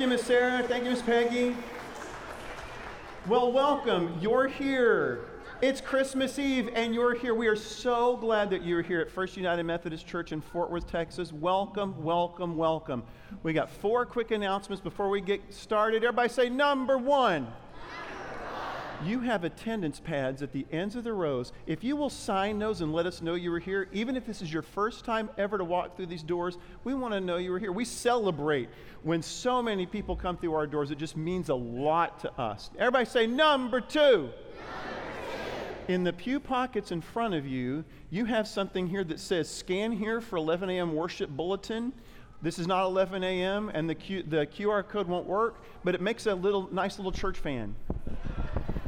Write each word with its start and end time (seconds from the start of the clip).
Thank 0.00 0.12
you, 0.12 0.16
Miss 0.16 0.26
Sarah. 0.26 0.62
Thank 0.62 0.84
you, 0.84 0.90
Miss 0.92 1.02
Peggy. 1.02 1.54
Well, 3.28 3.52
welcome. 3.52 4.16
You're 4.18 4.48
here. 4.48 5.26
It's 5.60 5.82
Christmas 5.82 6.38
Eve, 6.38 6.70
and 6.72 6.94
you're 6.94 7.14
here. 7.14 7.34
We 7.34 7.48
are 7.48 7.54
so 7.54 8.16
glad 8.16 8.48
that 8.48 8.64
you're 8.64 8.80
here 8.80 9.02
at 9.02 9.10
First 9.10 9.36
United 9.36 9.62
Methodist 9.64 10.06
Church 10.06 10.32
in 10.32 10.40
Fort 10.40 10.70
Worth, 10.70 10.90
Texas. 10.90 11.34
Welcome, 11.34 12.02
welcome, 12.02 12.56
welcome. 12.56 13.02
We 13.42 13.52
got 13.52 13.68
four 13.68 14.06
quick 14.06 14.30
announcements 14.30 14.80
before 14.80 15.10
we 15.10 15.20
get 15.20 15.52
started. 15.52 16.02
Everybody 16.02 16.30
say 16.30 16.48
number 16.48 16.96
one. 16.96 17.46
You 19.02 19.20
have 19.20 19.44
attendance 19.44 19.98
pads 19.98 20.42
at 20.42 20.52
the 20.52 20.66
ends 20.70 20.94
of 20.94 21.04
the 21.04 21.12
rows. 21.14 21.52
If 21.66 21.82
you 21.82 21.96
will 21.96 22.10
sign 22.10 22.58
those 22.58 22.82
and 22.82 22.92
let 22.92 23.06
us 23.06 23.22
know 23.22 23.34
you 23.34 23.50
were 23.50 23.58
here, 23.58 23.88
even 23.92 24.14
if 24.14 24.26
this 24.26 24.42
is 24.42 24.52
your 24.52 24.60
first 24.60 25.06
time 25.06 25.30
ever 25.38 25.56
to 25.56 25.64
walk 25.64 25.96
through 25.96 26.06
these 26.06 26.22
doors, 26.22 26.58
we 26.84 26.92
want 26.92 27.14
to 27.14 27.20
know 27.20 27.38
you 27.38 27.50
were 27.50 27.58
here. 27.58 27.72
We 27.72 27.86
celebrate 27.86 28.68
when 29.02 29.22
so 29.22 29.62
many 29.62 29.86
people 29.86 30.16
come 30.16 30.36
through 30.36 30.52
our 30.52 30.66
doors. 30.66 30.90
It 30.90 30.98
just 30.98 31.16
means 31.16 31.48
a 31.48 31.54
lot 31.54 32.20
to 32.20 32.32
us. 32.38 32.70
Everybody 32.78 33.06
say 33.06 33.26
number 33.26 33.80
two. 33.80 34.28
In 35.88 36.04
the 36.04 36.12
pew 36.12 36.38
pockets 36.38 36.92
in 36.92 37.00
front 37.00 37.32
of 37.32 37.46
you, 37.46 37.84
you 38.10 38.26
have 38.26 38.46
something 38.46 38.86
here 38.86 39.02
that 39.04 39.18
says 39.18 39.48
scan 39.48 39.92
here 39.92 40.20
for 40.20 40.36
11 40.36 40.68
a.m. 40.68 40.94
worship 40.94 41.30
bulletin. 41.30 41.94
This 42.42 42.58
is 42.58 42.66
not 42.66 42.84
11 42.84 43.24
a.m. 43.24 43.70
and 43.72 43.88
the, 43.88 43.94
Q, 43.94 44.22
the 44.22 44.46
QR 44.46 44.86
code 44.86 45.08
won't 45.08 45.26
work, 45.26 45.62
but 45.84 45.94
it 45.94 46.00
makes 46.00 46.26
a 46.26 46.34
little 46.34 46.68
nice 46.72 46.98
little 46.98 47.12
church 47.12 47.38
fan. 47.38 47.74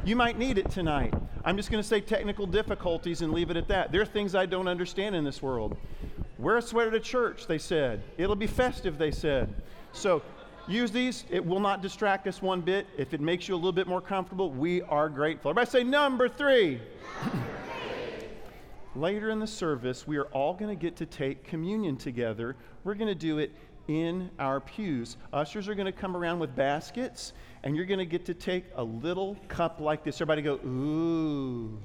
You 0.05 0.17
might 0.17 0.37
need 0.37 0.57
it 0.57 0.69
tonight. 0.69 1.13
I'm 1.45 1.55
just 1.55 1.71
going 1.71 1.81
to 1.81 1.87
say 1.87 2.01
technical 2.01 2.45
difficulties 2.45 3.21
and 3.21 3.31
leave 3.31 3.49
it 3.49 3.55
at 3.55 3.69
that. 3.69 3.93
There 3.93 4.01
are 4.01 4.05
things 4.05 4.35
I 4.35 4.45
don't 4.45 4.67
understand 4.67 5.15
in 5.15 5.23
this 5.23 5.41
world. 5.41 5.77
Wear 6.37 6.57
a 6.57 6.61
sweater 6.61 6.91
to 6.91 6.99
church, 6.99 7.47
they 7.47 7.57
said. 7.57 8.03
It'll 8.17 8.35
be 8.35 8.47
festive, 8.47 8.97
they 8.97 9.11
said. 9.11 9.53
So 9.93 10.21
use 10.67 10.91
these. 10.91 11.23
It 11.29 11.45
will 11.45 11.61
not 11.61 11.81
distract 11.81 12.27
us 12.27 12.41
one 12.41 12.59
bit. 12.59 12.85
If 12.97 13.13
it 13.13 13.21
makes 13.21 13.47
you 13.47 13.55
a 13.55 13.55
little 13.55 13.71
bit 13.71 13.87
more 13.87 14.01
comfortable, 14.01 14.51
we 14.51 14.81
are 14.81 15.07
grateful. 15.07 15.51
Everybody 15.51 15.71
say 15.71 15.83
number 15.85 16.27
three. 16.27 16.81
Later 18.95 19.29
in 19.29 19.39
the 19.39 19.47
service, 19.47 20.05
we 20.05 20.17
are 20.17 20.25
all 20.25 20.53
going 20.53 20.69
to 20.69 20.79
get 20.79 20.97
to 20.97 21.05
take 21.05 21.45
communion 21.45 21.95
together. 21.95 22.57
We're 22.83 22.95
going 22.95 23.07
to 23.07 23.15
do 23.15 23.37
it 23.37 23.53
in 23.87 24.29
our 24.37 24.59
pews. 24.59 25.17
Ushers 25.31 25.67
are 25.67 25.75
going 25.75 25.85
to 25.85 25.91
come 25.91 26.15
around 26.15 26.39
with 26.39 26.55
baskets, 26.55 27.33
and 27.63 27.75
you're 27.75 27.85
going 27.85 27.99
to 27.99 28.05
get 28.05 28.25
to 28.25 28.33
take 28.33 28.65
a 28.75 28.83
little 28.83 29.37
cup 29.47 29.79
like 29.79 30.03
this. 30.03 30.17
Everybody 30.17 30.41
go, 30.41 30.55
ooh. 30.65 31.77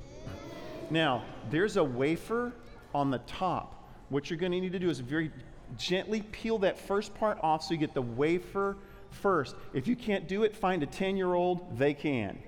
Now, 0.90 1.22
there's 1.50 1.76
a 1.76 1.84
wafer 1.84 2.52
on 2.94 3.10
the 3.10 3.18
top. 3.18 3.84
What 4.08 4.30
you're 4.30 4.38
going 4.38 4.52
to 4.52 4.60
need 4.60 4.72
to 4.72 4.78
do 4.78 4.90
is 4.90 5.00
very 5.00 5.30
gently 5.76 6.22
peel 6.22 6.58
that 6.58 6.78
first 6.78 7.14
part 7.14 7.38
off 7.42 7.62
so 7.62 7.74
you 7.74 7.78
get 7.78 7.94
the 7.94 8.02
wafer 8.02 8.76
first. 9.10 9.54
If 9.72 9.86
you 9.86 9.94
can't 9.96 10.26
do 10.26 10.42
it, 10.42 10.56
find 10.56 10.82
a 10.82 10.86
10 10.86 11.16
year 11.16 11.34
old, 11.34 11.78
they 11.78 11.94
can. 11.94 12.38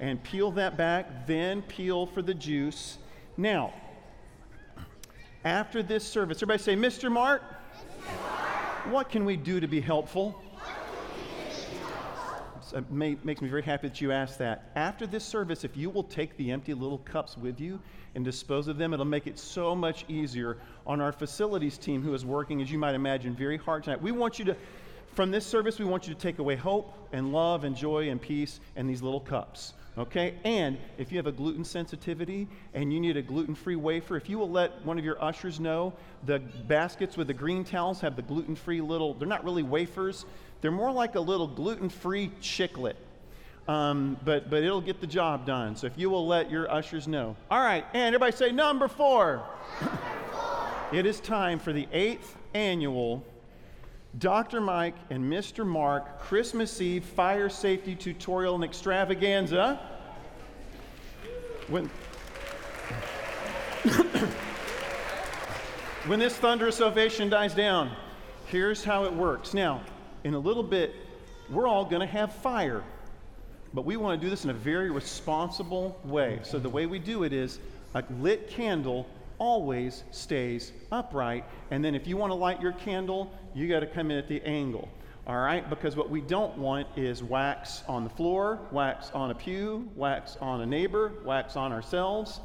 And 0.00 0.22
peel 0.22 0.50
that 0.52 0.76
back, 0.76 1.26
then 1.26 1.62
peel 1.62 2.06
for 2.06 2.22
the 2.22 2.34
juice. 2.34 2.98
Now, 3.36 3.72
after 5.44 5.82
this 5.82 6.04
service, 6.04 6.38
everybody 6.38 6.62
say, 6.62 6.76
Mr. 6.76 7.10
Mark, 7.10 7.42
what 8.90 9.08
can 9.08 9.24
we 9.24 9.36
do 9.36 9.60
to 9.60 9.66
be 9.66 9.80
helpful? 9.80 10.40
It 12.72 12.78
uh, 12.78 12.82
makes 12.90 13.40
me 13.40 13.48
very 13.48 13.62
happy 13.62 13.88
that 13.88 14.00
you 14.00 14.12
asked 14.12 14.38
that. 14.38 14.70
After 14.74 15.06
this 15.06 15.24
service, 15.24 15.64
if 15.64 15.76
you 15.76 15.90
will 15.90 16.02
take 16.02 16.36
the 16.36 16.50
empty 16.50 16.74
little 16.74 16.98
cups 16.98 17.36
with 17.36 17.60
you 17.60 17.80
and 18.14 18.24
dispose 18.24 18.68
of 18.68 18.78
them, 18.78 18.92
it'll 18.92 19.04
make 19.04 19.26
it 19.26 19.38
so 19.38 19.74
much 19.74 20.04
easier 20.08 20.58
on 20.86 21.00
our 21.00 21.12
facilities 21.12 21.78
team 21.78 22.02
who 22.02 22.14
is 22.14 22.24
working, 22.24 22.60
as 22.60 22.70
you 22.70 22.78
might 22.78 22.94
imagine, 22.94 23.34
very 23.34 23.56
hard 23.56 23.84
tonight. 23.84 24.00
We 24.00 24.12
want 24.12 24.38
you 24.38 24.44
to, 24.46 24.56
from 25.14 25.30
this 25.30 25.46
service, 25.46 25.78
we 25.78 25.84
want 25.84 26.08
you 26.08 26.14
to 26.14 26.20
take 26.20 26.38
away 26.38 26.56
hope 26.56 26.92
and 27.12 27.32
love 27.32 27.64
and 27.64 27.76
joy 27.76 28.10
and 28.10 28.20
peace 28.20 28.60
and 28.74 28.88
these 28.88 29.02
little 29.02 29.20
cups. 29.20 29.74
Okay? 29.98 30.34
And 30.44 30.76
if 30.98 31.10
you 31.10 31.18
have 31.18 31.26
a 31.26 31.32
gluten 31.32 31.64
sensitivity 31.64 32.46
and 32.74 32.92
you 32.92 33.00
need 33.00 33.16
a 33.16 33.22
gluten 33.22 33.54
free 33.54 33.76
wafer, 33.76 34.16
if 34.16 34.28
you 34.28 34.38
will 34.38 34.50
let 34.50 34.84
one 34.84 34.98
of 34.98 35.04
your 35.04 35.22
ushers 35.22 35.58
know, 35.58 35.94
the 36.24 36.40
baskets 36.68 37.16
with 37.16 37.28
the 37.28 37.34
green 37.34 37.64
towels 37.64 38.00
have 38.00 38.16
the 38.16 38.22
gluten 38.22 38.54
free 38.54 38.80
little, 38.80 39.14
they're 39.14 39.28
not 39.28 39.44
really 39.44 39.62
wafers, 39.62 40.26
they're 40.60 40.70
more 40.70 40.92
like 40.92 41.14
a 41.14 41.20
little 41.20 41.46
gluten 41.46 41.88
free 41.88 42.30
chiclet. 42.40 42.94
Um, 43.68 44.16
but, 44.24 44.48
but 44.48 44.62
it'll 44.62 44.80
get 44.80 45.00
the 45.00 45.06
job 45.06 45.44
done. 45.44 45.74
So 45.74 45.88
if 45.88 45.94
you 45.96 46.08
will 46.08 46.26
let 46.26 46.50
your 46.50 46.70
ushers 46.70 47.08
know. 47.08 47.36
All 47.50 47.60
right, 47.60 47.84
and 47.94 48.14
everybody 48.14 48.32
say 48.32 48.52
number 48.52 48.86
four. 48.86 49.42
Number 49.80 49.98
four. 50.32 50.68
it 50.92 51.04
is 51.04 51.20
time 51.20 51.58
for 51.58 51.72
the 51.72 51.88
eighth 51.92 52.36
annual 52.54 53.24
Dr. 54.18 54.60
Mike 54.62 54.94
and 55.10 55.30
Mr. 55.30 55.66
Mark 55.66 56.20
Christmas 56.20 56.80
Eve 56.80 57.04
Fire 57.04 57.50
Safety 57.50 57.94
Tutorial 57.94 58.54
and 58.54 58.64
Extravaganza. 58.64 59.78
When, 61.68 61.84
when 66.06 66.18
this 66.18 66.34
thunderous 66.36 66.80
ovation 66.80 67.28
dies 67.28 67.52
down, 67.52 67.90
here's 68.46 68.82
how 68.84 69.04
it 69.04 69.12
works. 69.12 69.52
Now, 69.52 69.82
in 70.26 70.34
a 70.34 70.38
little 70.38 70.64
bit, 70.64 70.92
we're 71.50 71.68
all 71.68 71.84
going 71.84 72.00
to 72.00 72.06
have 72.06 72.34
fire, 72.34 72.82
but 73.72 73.84
we 73.84 73.96
want 73.96 74.20
to 74.20 74.26
do 74.26 74.28
this 74.28 74.42
in 74.42 74.50
a 74.50 74.54
very 74.54 74.90
responsible 74.90 75.96
way. 76.04 76.40
So, 76.42 76.58
the 76.58 76.68
way 76.68 76.86
we 76.86 76.98
do 76.98 77.22
it 77.22 77.32
is 77.32 77.60
a 77.94 78.02
lit 78.18 78.50
candle 78.50 79.06
always 79.38 80.02
stays 80.10 80.72
upright. 80.90 81.44
And 81.70 81.84
then 81.84 81.94
if 81.94 82.08
you 82.08 82.16
want 82.16 82.32
to 82.32 82.34
light 82.34 82.60
your 82.60 82.72
candle, 82.72 83.30
you 83.54 83.68
got 83.68 83.80
to 83.80 83.86
come 83.86 84.10
in 84.10 84.18
at 84.18 84.26
the 84.26 84.42
angle. 84.42 84.88
All 85.28 85.38
right? 85.38 85.68
Because 85.70 85.94
what 85.94 86.10
we 86.10 86.20
don't 86.22 86.58
want 86.58 86.88
is 86.96 87.22
wax 87.22 87.84
on 87.86 88.02
the 88.02 88.10
floor, 88.10 88.58
wax 88.72 89.12
on 89.14 89.30
a 89.30 89.34
pew, 89.34 89.88
wax 89.94 90.36
on 90.40 90.60
a 90.60 90.66
neighbor, 90.66 91.12
wax 91.24 91.54
on 91.54 91.70
ourselves. 91.70 92.40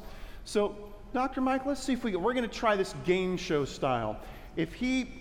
So, 0.45 0.75
Dr. 1.13 1.41
Mike, 1.41 1.65
let's 1.65 1.81
see 1.81 1.93
if 1.93 2.03
we 2.03 2.15
we're 2.15 2.33
going 2.33 2.47
to 2.47 2.55
try 2.55 2.75
this 2.75 2.93
game 3.05 3.37
show 3.37 3.65
style. 3.65 4.19
If 4.55 4.71
he 4.73 5.20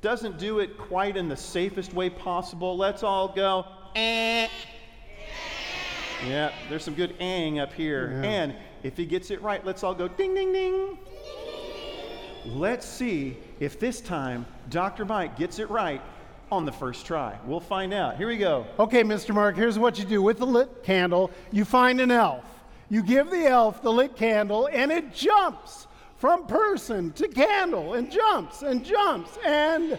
doesn't 0.00 0.38
do 0.38 0.60
it 0.60 0.78
quite 0.78 1.16
in 1.16 1.28
the 1.28 1.36
safest 1.36 1.92
way 1.92 2.10
possible, 2.10 2.76
let's 2.76 3.02
all 3.02 3.28
go. 3.28 3.66
Eh. 3.94 4.48
Yeah, 6.26 6.52
there's 6.68 6.84
some 6.84 6.94
good 6.94 7.14
ang 7.20 7.58
up 7.58 7.72
here. 7.72 8.20
Yeah. 8.22 8.30
And 8.30 8.54
if 8.82 8.96
he 8.96 9.06
gets 9.06 9.30
it 9.30 9.40
right, 9.42 9.64
let's 9.64 9.82
all 9.82 9.94
go 9.94 10.08
ding, 10.08 10.34
ding, 10.34 10.52
ding. 10.52 10.98
Let's 12.46 12.86
see 12.86 13.36
if 13.58 13.78
this 13.78 14.00
time 14.00 14.46
Dr. 14.70 15.04
Mike 15.04 15.36
gets 15.36 15.58
it 15.58 15.68
right 15.70 16.00
on 16.50 16.64
the 16.64 16.72
first 16.72 17.06
try. 17.06 17.38
We'll 17.44 17.60
find 17.60 17.92
out. 17.92 18.16
Here 18.16 18.26
we 18.26 18.38
go. 18.38 18.66
Okay, 18.78 19.04
Mr. 19.04 19.34
Mark, 19.34 19.56
here's 19.56 19.78
what 19.78 19.98
you 19.98 20.04
do 20.04 20.22
with 20.22 20.38
the 20.38 20.46
lit 20.46 20.82
candle 20.82 21.30
you 21.52 21.64
find 21.64 22.00
an 22.00 22.10
elf. 22.10 22.44
You 22.88 23.02
give 23.02 23.30
the 23.30 23.46
elf 23.46 23.82
the 23.82 23.92
lit 23.92 24.16
candle, 24.16 24.68
and 24.72 24.90
it 24.90 25.14
jumps 25.14 25.86
from 26.20 26.46
person 26.46 27.10
to 27.12 27.26
candle 27.28 27.94
and 27.94 28.12
jumps 28.12 28.60
and 28.60 28.84
jumps 28.84 29.38
and. 29.44 29.98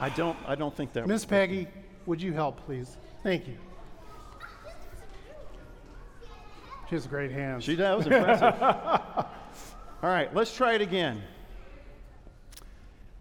I 0.00 0.08
don't, 0.08 0.38
I 0.46 0.54
don't 0.54 0.74
think 0.74 0.94
that. 0.94 1.06
Miss 1.06 1.24
Peggy, 1.24 1.68
would 2.06 2.20
you 2.20 2.32
help, 2.32 2.64
please? 2.64 2.96
Thank 3.22 3.46
you. 3.46 3.56
She 6.88 6.94
has 6.94 7.06
great 7.06 7.30
hands. 7.30 7.64
She 7.64 7.76
does. 7.76 8.06
Impressive. 8.06 8.54
All 8.60 10.10
right, 10.10 10.34
let's 10.34 10.54
try 10.54 10.74
it 10.74 10.80
again. 10.80 11.22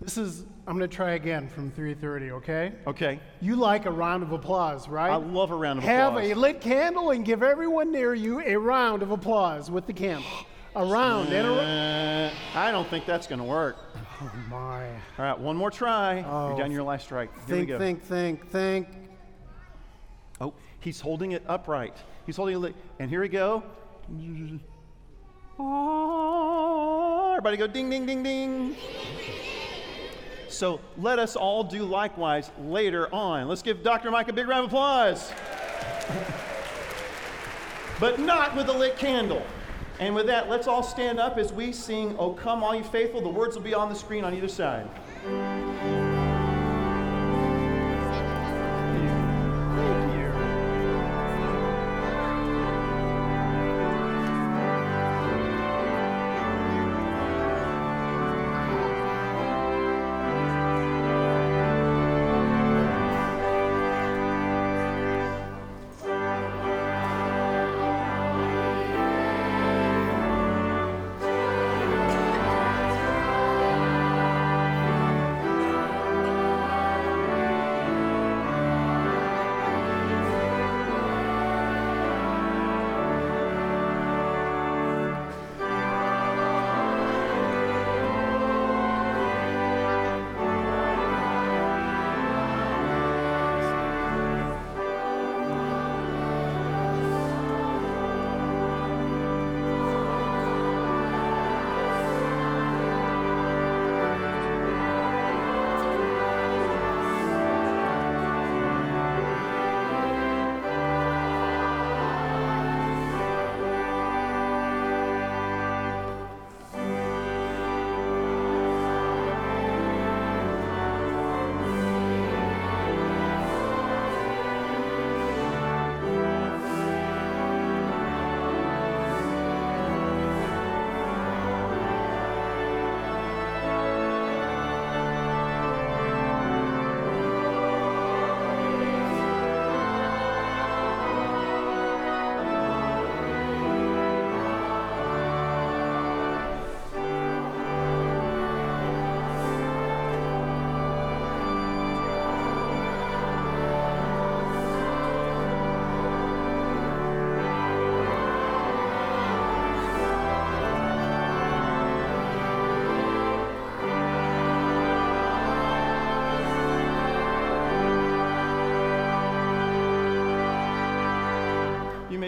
This 0.04 0.18
is 0.18 0.46
I'm 0.68 0.78
going 0.78 0.90
to 0.90 0.96
try 0.96 1.12
again 1.12 1.48
from 1.50 1.72
3:30, 1.72 2.32
okay? 2.32 2.72
Okay. 2.88 3.20
You 3.42 3.56
like 3.56 3.86
a 3.86 3.92
round 3.92 4.24
of 4.24 4.32
applause, 4.32 4.88
right? 4.88 5.12
I 5.12 5.16
love 5.16 5.52
a 5.52 5.56
round 5.56 5.80
of 5.80 5.86
Have 5.86 6.14
applause. 6.14 6.28
Have 6.30 6.38
a 6.38 6.40
lit 6.40 6.62
candle 6.62 7.12
and 7.12 7.26
give 7.26 7.44
everyone 7.44 7.92
near 7.92 8.14
you 8.14 8.42
a 8.42 8.56
round 8.56 9.02
of 9.02 9.12
applause 9.12 9.70
with 9.70 9.88
the 9.88 9.94
candle. 9.94 10.30
A 10.76 10.86
round 10.86 11.30
uh, 11.30 11.34
and 11.34 11.48
a 11.48 12.32
I 12.56 12.72
don't 12.72 12.88
think 12.90 13.06
that's 13.06 13.28
going 13.28 13.40
to 13.40 13.46
work. 13.46 13.78
Oh 14.22 14.32
my. 14.50 14.88
All 14.88 14.96
right, 15.20 15.38
one 15.38 15.56
more 15.56 15.70
try. 15.70 16.24
Oh, 16.28 16.50
You're 16.50 16.58
down 16.58 16.72
your 16.72 16.84
last 16.84 17.04
strike. 17.04 17.30
Here 17.48 17.58
think, 17.58 17.70
think, 17.78 18.04
think, 18.04 18.50
think. 18.50 18.88
Oh, 20.42 20.54
he's 20.80 21.00
holding 21.00 21.34
it 21.34 21.44
upright. 21.48 21.98
He's 22.26 22.38
holding 22.38 22.64
it, 22.64 22.76
and 23.00 23.10
here 23.10 23.22
we 23.22 23.30
go. 23.30 23.64
Everybody 27.34 27.58
go 27.58 27.68
ding, 27.68 27.90
ding, 27.90 28.06
ding, 28.06 28.24
ding. 28.24 28.76
So 30.54 30.80
let 30.98 31.20
us 31.20 31.36
all 31.36 31.64
do 31.64 31.84
likewise 31.84 32.52
later 32.60 33.14
on. 33.14 33.48
Let's 33.48 33.62
give 33.62 33.84
Dr. 33.84 34.12
Mike 34.12 34.28
a 34.28 34.34
big 34.34 34.48
round 34.48 34.66
of 34.66 34.72
applause. 34.72 35.32
but 38.00 38.20
not 38.20 38.56
with 38.56 38.70
a 38.70 38.74
lit 38.74 38.98
candle. 38.98 39.46
And 40.00 40.14
with 40.14 40.28
that, 40.28 40.50
let's 40.50 40.68
all 40.68 40.84
stand 40.84 41.20
up 41.20 41.38
as 41.38 41.52
we 41.52 41.72
sing, 41.72 42.16
Oh 42.20 42.34
Come 42.34 42.64
All 42.64 42.76
You 42.76 42.84
Faithful. 42.84 43.22
The 43.22 43.30
words 43.30 43.56
will 43.56 43.64
be 43.64 43.74
on 43.74 43.90
the 43.90 43.96
screen 43.96 44.24
on 44.24 44.34
either 44.34 44.48
side. 44.48 44.88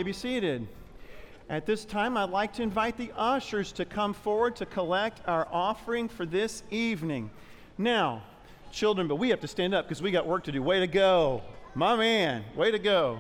Be 0.05 0.13
seated. 0.13 0.67
At 1.49 1.65
this 1.65 1.83
time, 1.83 2.15
I'd 2.15 2.29
like 2.29 2.53
to 2.53 2.61
invite 2.61 2.95
the 2.95 3.11
ushers 3.17 3.71
to 3.73 3.85
come 3.85 4.13
forward 4.13 4.55
to 4.57 4.65
collect 4.67 5.19
our 5.27 5.47
offering 5.51 6.07
for 6.07 6.27
this 6.27 6.61
evening. 6.69 7.31
Now, 7.79 8.21
children, 8.71 9.07
but 9.07 9.15
we 9.15 9.29
have 9.29 9.39
to 9.41 9.47
stand 9.47 9.73
up 9.73 9.85
because 9.85 10.03
we 10.03 10.11
got 10.11 10.27
work 10.27 10.43
to 10.43 10.51
do. 10.51 10.61
Way 10.61 10.79
to 10.79 10.87
go. 10.87 11.41
My 11.73 11.95
man, 11.95 12.45
way 12.55 12.69
to 12.69 12.77
go. 12.77 13.19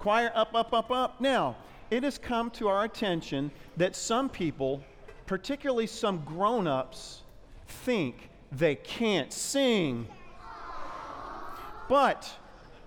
Choir, 0.00 0.32
up, 0.34 0.52
up, 0.56 0.74
up, 0.74 0.90
up. 0.90 1.20
Now, 1.20 1.56
it 1.92 2.02
has 2.02 2.18
come 2.18 2.50
to 2.52 2.66
our 2.66 2.82
attention 2.82 3.52
that 3.76 3.94
some 3.94 4.28
people, 4.28 4.82
particularly 5.26 5.86
some 5.86 6.24
grown 6.24 6.66
ups, 6.66 7.22
think 7.68 8.30
they 8.50 8.74
can't 8.74 9.32
sing. 9.32 10.08
But 11.88 12.28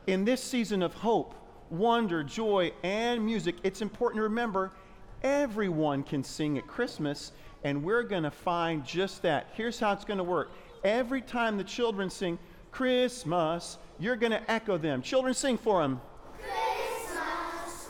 in 0.07 0.25
this 0.25 0.43
season 0.43 0.83
of 0.83 0.93
hope, 0.93 1.35
wonder, 1.69 2.23
joy, 2.23 2.71
and 2.83 3.25
music, 3.25 3.55
it's 3.63 3.81
important 3.81 4.19
to 4.19 4.23
remember 4.23 4.71
everyone 5.23 6.03
can 6.03 6.23
sing 6.23 6.57
at 6.57 6.67
Christmas, 6.67 7.31
and 7.63 7.83
we're 7.83 8.03
going 8.03 8.23
to 8.23 8.31
find 8.31 8.85
just 8.85 9.21
that. 9.23 9.47
Here's 9.53 9.79
how 9.79 9.93
it's 9.93 10.05
going 10.05 10.19
to 10.19 10.23
work 10.23 10.51
every 10.83 11.21
time 11.21 11.57
the 11.57 11.63
children 11.63 12.09
sing 12.09 12.37
Christmas, 12.71 13.77
you're 13.99 14.15
going 14.15 14.31
to 14.31 14.51
echo 14.51 14.77
them. 14.77 15.01
Children, 15.01 15.33
sing 15.33 15.57
for 15.57 15.81
them. 15.81 15.99
Christmas. 16.37 17.87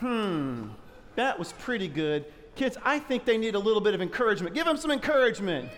Hmm, 0.00 0.68
that 1.14 1.38
was 1.38 1.52
pretty 1.52 1.88
good. 1.88 2.24
Kids, 2.56 2.76
I 2.84 2.98
think 2.98 3.24
they 3.24 3.38
need 3.38 3.54
a 3.54 3.58
little 3.58 3.80
bit 3.80 3.94
of 3.94 4.02
encouragement. 4.02 4.54
Give 4.54 4.66
them 4.66 4.76
some 4.76 4.90
encouragement. 4.90 5.70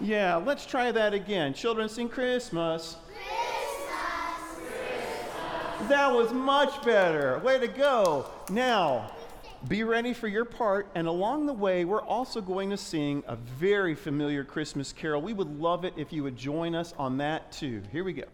Yeah, 0.00 0.36
let's 0.36 0.66
try 0.66 0.90
that 0.90 1.14
again. 1.14 1.54
Children, 1.54 1.88
sing 1.88 2.08
Christmas. 2.08 2.96
That 5.88 6.14
was 6.14 6.32
much 6.32 6.82
better. 6.82 7.38
Way 7.40 7.58
to 7.58 7.68
go. 7.68 8.26
Now, 8.48 9.10
be 9.68 9.82
ready 9.84 10.14
for 10.14 10.28
your 10.28 10.46
part. 10.46 10.88
And 10.94 11.06
along 11.06 11.44
the 11.44 11.52
way, 11.52 11.84
we're 11.84 12.02
also 12.02 12.40
going 12.40 12.70
to 12.70 12.76
sing 12.76 13.22
a 13.26 13.36
very 13.36 13.94
familiar 13.94 14.44
Christmas 14.44 14.92
carol. 14.92 15.20
We 15.20 15.34
would 15.34 15.60
love 15.60 15.84
it 15.84 15.92
if 15.96 16.12
you 16.12 16.22
would 16.22 16.36
join 16.36 16.74
us 16.74 16.94
on 16.98 17.18
that 17.18 17.52
too. 17.52 17.82
Here 17.92 18.02
we 18.02 18.14
go. 18.14 18.24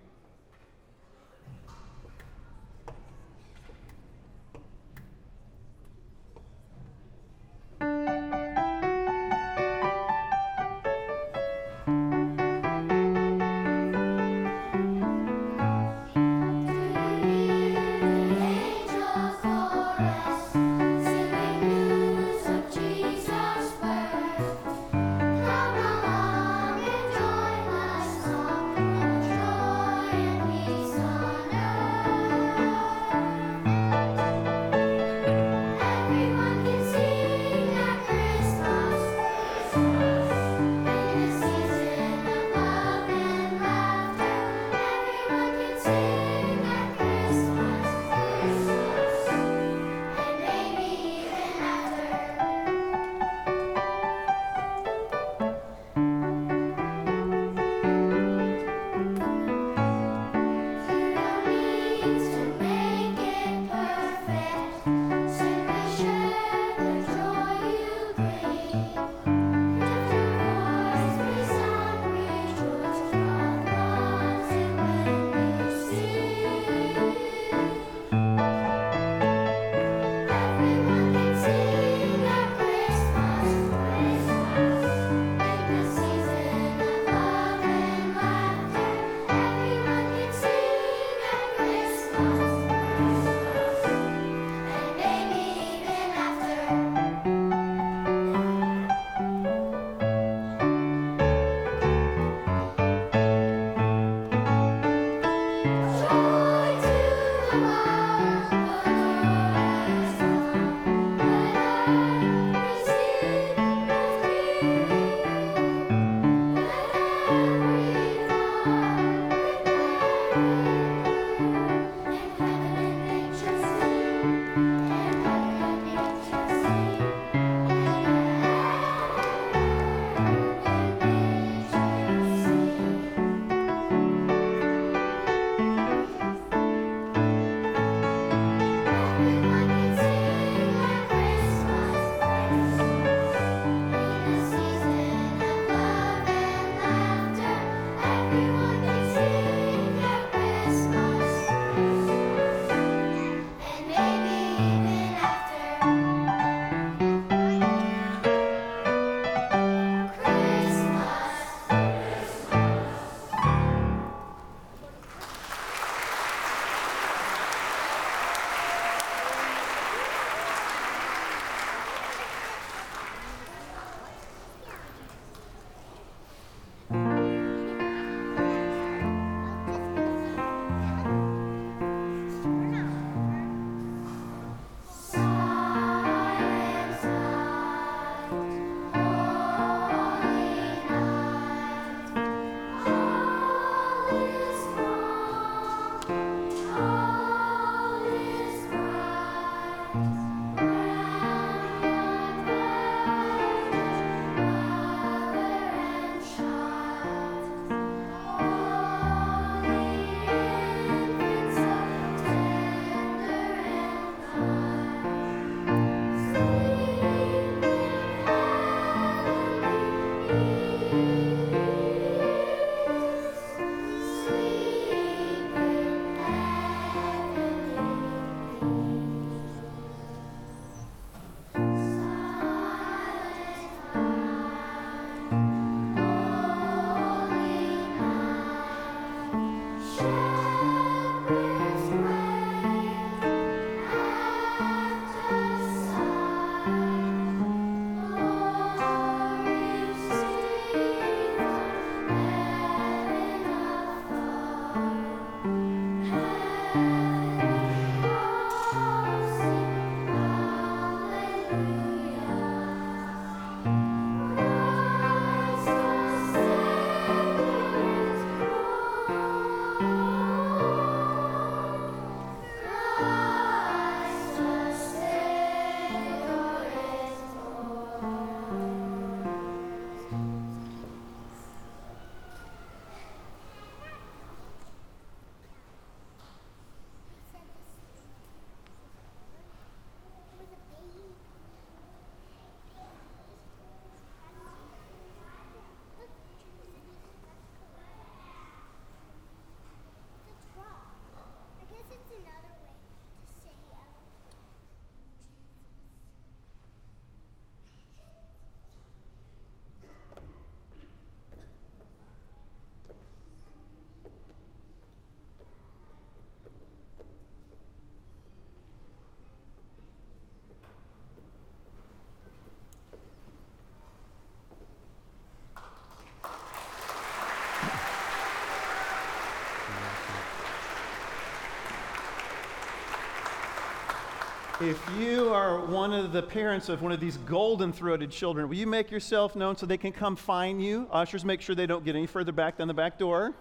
If 334.62 334.78
you 334.98 335.32
are 335.32 335.64
one 335.64 335.94
of 335.94 336.12
the 336.12 336.22
parents 336.22 336.68
of 336.68 336.82
one 336.82 336.92
of 336.92 337.00
these 337.00 337.16
golden 337.16 337.72
throated 337.72 338.10
children, 338.10 338.46
will 338.46 338.56
you 338.56 338.66
make 338.66 338.90
yourself 338.90 339.34
known 339.34 339.56
so 339.56 339.64
they 339.64 339.78
can 339.78 339.90
come 339.90 340.16
find 340.16 340.62
you? 340.62 340.86
Ushers, 340.92 341.24
make 341.24 341.40
sure 341.40 341.54
they 341.54 341.66
don't 341.66 341.82
get 341.82 341.96
any 341.96 342.06
further 342.06 342.30
back 342.30 342.58
than 342.58 342.68
the 342.68 342.74
back 342.74 342.98
door. 342.98 343.32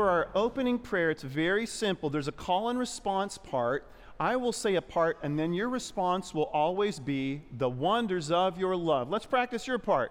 For 0.00 0.08
our 0.08 0.28
opening 0.34 0.78
prayer, 0.78 1.10
it's 1.10 1.22
very 1.22 1.66
simple. 1.66 2.08
There's 2.08 2.26
a 2.26 2.32
call 2.32 2.70
and 2.70 2.78
response 2.78 3.36
part. 3.36 3.86
I 4.18 4.34
will 4.34 4.50
say 4.50 4.76
a 4.76 4.80
part, 4.80 5.18
and 5.22 5.38
then 5.38 5.52
your 5.52 5.68
response 5.68 6.32
will 6.32 6.48
always 6.54 6.98
be 6.98 7.42
the 7.58 7.68
wonders 7.68 8.30
of 8.30 8.58
your 8.58 8.74
love. 8.76 9.10
Let's 9.10 9.26
practice 9.26 9.66
your 9.66 9.78
part. 9.78 10.10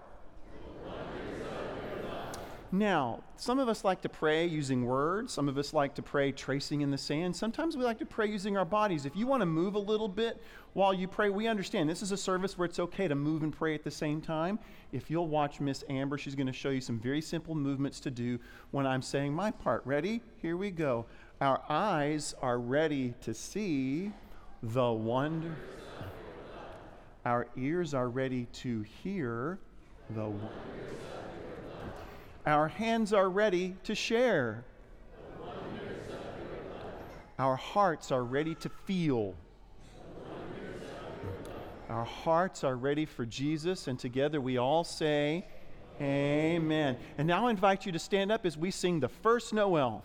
Now, 2.72 3.24
some 3.36 3.58
of 3.58 3.68
us 3.68 3.82
like 3.82 4.00
to 4.02 4.08
pray 4.08 4.46
using 4.46 4.84
words. 4.84 5.32
Some 5.32 5.48
of 5.48 5.58
us 5.58 5.74
like 5.74 5.94
to 5.96 6.02
pray 6.02 6.30
tracing 6.30 6.82
in 6.82 6.92
the 6.92 6.98
sand. 6.98 7.34
Sometimes 7.34 7.76
we 7.76 7.82
like 7.82 7.98
to 7.98 8.06
pray 8.06 8.28
using 8.28 8.56
our 8.56 8.64
bodies. 8.64 9.06
If 9.06 9.16
you 9.16 9.26
want 9.26 9.40
to 9.40 9.46
move 9.46 9.74
a 9.74 9.80
little 9.80 10.08
bit 10.08 10.40
while 10.74 10.94
you 10.94 11.08
pray, 11.08 11.30
we 11.30 11.48
understand. 11.48 11.90
This 11.90 12.00
is 12.00 12.12
a 12.12 12.16
service 12.16 12.56
where 12.56 12.66
it's 12.66 12.78
okay 12.78 13.08
to 13.08 13.16
move 13.16 13.42
and 13.42 13.52
pray 13.52 13.74
at 13.74 13.82
the 13.82 13.90
same 13.90 14.20
time. 14.20 14.60
If 14.92 15.10
you'll 15.10 15.26
watch 15.26 15.58
Miss 15.58 15.82
Amber, 15.88 16.16
she's 16.16 16.36
going 16.36 16.46
to 16.46 16.52
show 16.52 16.70
you 16.70 16.80
some 16.80 17.00
very 17.00 17.20
simple 17.20 17.56
movements 17.56 17.98
to 18.00 18.10
do 18.10 18.38
when 18.70 18.86
I'm 18.86 19.02
saying 19.02 19.34
my 19.34 19.50
part. 19.50 19.82
Ready? 19.84 20.22
Here 20.40 20.56
we 20.56 20.70
go. 20.70 21.06
Our 21.40 21.60
eyes 21.68 22.36
are 22.40 22.60
ready 22.60 23.14
to 23.22 23.34
see 23.34 24.12
the 24.62 24.92
wonder. 24.92 25.56
Our 27.24 27.48
ears 27.56 27.94
are 27.94 28.08
ready 28.08 28.46
to 28.52 28.82
hear 28.82 29.58
the 30.10 30.26
wonder. 30.26 31.09
Our 32.46 32.68
hands 32.68 33.12
are 33.12 33.28
ready 33.28 33.76
to 33.84 33.94
share. 33.94 34.64
Our 37.38 37.56
hearts 37.56 38.10
are 38.10 38.24
ready 38.24 38.54
to 38.56 38.68
feel. 38.68 39.34
Our 41.88 42.04
hearts 42.04 42.64
are 42.64 42.76
ready 42.76 43.04
for 43.04 43.26
Jesus, 43.26 43.88
and 43.88 43.98
together 43.98 44.40
we 44.40 44.58
all 44.58 44.84
say, 44.84 45.44
Amen. 46.00 46.96
And 47.18 47.28
now 47.28 47.46
I 47.46 47.50
invite 47.50 47.84
you 47.84 47.92
to 47.92 47.98
stand 47.98 48.32
up 48.32 48.46
as 48.46 48.56
we 48.56 48.70
sing 48.70 49.00
the 49.00 49.08
first 49.08 49.52
Noel. 49.52 50.04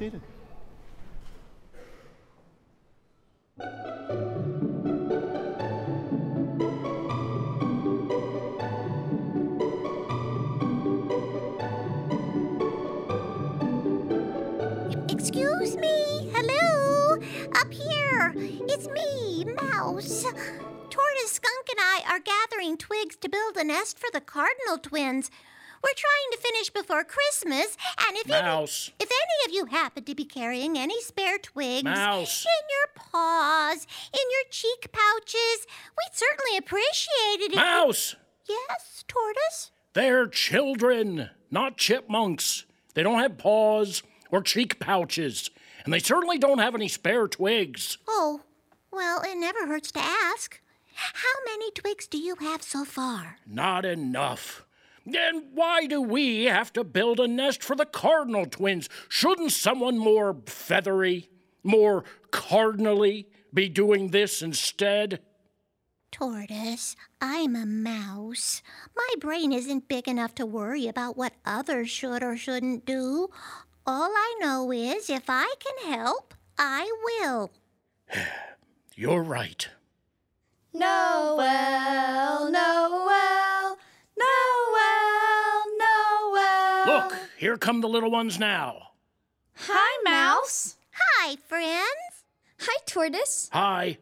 Seated. 0.00 0.22
Excuse 15.10 15.76
me? 15.76 16.30
Hello? 16.32 17.18
Up 17.56 17.70
here. 17.70 18.32
It's 18.34 18.88
me, 18.88 19.44
Mouse. 19.44 20.24
Tortoise, 20.88 21.32
Skunk, 21.32 21.68
and 21.68 21.78
I 21.78 22.02
are 22.08 22.20
gathering 22.20 22.78
twigs 22.78 23.16
to 23.16 23.28
build 23.28 23.58
a 23.58 23.64
nest 23.64 23.98
for 23.98 24.08
the 24.10 24.22
Cardinal 24.22 24.78
twins. 24.78 25.30
We're 25.82 25.94
trying 25.96 26.30
to 26.32 26.38
finish 26.38 26.70
before 26.70 27.04
Christmas, 27.04 27.76
and 28.06 28.16
if 28.18 28.28
Mouse. 28.28 28.90
Any, 29.00 29.04
if 29.04 29.10
any 29.10 29.46
of 29.46 29.54
you 29.54 29.66
happen 29.76 30.04
to 30.04 30.14
be 30.14 30.24
carrying 30.24 30.76
any 30.78 31.00
spare 31.00 31.38
twigs 31.38 31.84
Mouse. 31.84 32.44
in 32.44 32.66
your 32.70 32.88
paws, 33.10 33.86
in 34.12 34.20
your 34.30 34.44
cheek 34.50 34.90
pouches, 34.92 35.66
we'd 35.96 36.12
certainly 36.14 36.58
appreciate 36.58 37.40
it. 37.40 37.42
if 37.48 37.52
you- 37.52 37.56
Mouse! 37.56 38.14
Yes, 38.48 39.04
Tortoise. 39.08 39.70
They're 39.94 40.26
children, 40.28 41.30
not 41.50 41.76
chipmunks. 41.76 42.64
They 42.94 43.02
don't 43.02 43.20
have 43.20 43.38
paws 43.38 44.02
or 44.30 44.42
cheek 44.42 44.78
pouches, 44.80 45.50
and 45.84 45.92
they 45.94 45.98
certainly 46.00 46.38
don't 46.38 46.58
have 46.58 46.74
any 46.74 46.88
spare 46.88 47.26
twigs. 47.28 47.96
Oh, 48.06 48.42
Well, 48.92 49.22
it 49.22 49.36
never 49.36 49.66
hurts 49.68 49.92
to 49.92 50.00
ask. 50.00 50.60
How 50.94 51.34
many 51.46 51.70
twigs 51.70 52.06
do 52.08 52.18
you 52.18 52.34
have 52.36 52.60
so 52.62 52.84
far? 52.84 53.38
Not 53.46 53.84
enough. 53.84 54.64
Then 55.10 55.50
why 55.54 55.86
do 55.86 56.00
we 56.00 56.44
have 56.44 56.72
to 56.74 56.84
build 56.84 57.20
a 57.20 57.28
nest 57.28 57.62
for 57.62 57.76
the 57.76 57.86
cardinal 57.86 58.46
twins? 58.46 58.88
Shouldn't 59.08 59.52
someone 59.52 59.98
more 59.98 60.36
feathery, 60.46 61.28
more 61.62 62.04
cardinally 62.30 63.28
be 63.52 63.68
doing 63.68 64.08
this 64.08 64.42
instead? 64.42 65.20
Tortoise, 66.10 66.96
I'm 67.20 67.54
a 67.54 67.64
mouse. 67.64 68.62
My 68.96 69.08
brain 69.20 69.52
isn't 69.52 69.88
big 69.88 70.08
enough 70.08 70.34
to 70.36 70.46
worry 70.46 70.88
about 70.88 71.16
what 71.16 71.34
others 71.44 71.88
should 71.88 72.22
or 72.22 72.36
shouldn't 72.36 72.84
do. 72.84 73.28
All 73.86 74.10
I 74.10 74.38
know 74.40 74.72
is 74.72 75.08
if 75.08 75.24
I 75.28 75.54
can 75.58 75.92
help, 75.92 76.34
I 76.58 76.90
will. 77.04 77.50
You're 78.94 79.22
right. 79.22 79.68
Noel, 80.72 82.50
Noel, 82.50 83.78
Noel, 84.18 85.64
Noel. 85.78 86.86
Look, 86.86 87.18
here 87.40 87.56
come 87.56 87.80
the 87.80 87.88
little 87.88 88.10
ones 88.10 88.38
now. 88.38 88.88
Hi, 89.54 90.02
Mouse. 90.04 90.76
Hi, 90.92 91.36
friends. 91.48 92.24
Hi, 92.60 92.82
Tortoise. 92.84 93.48
Hi. 93.50 93.96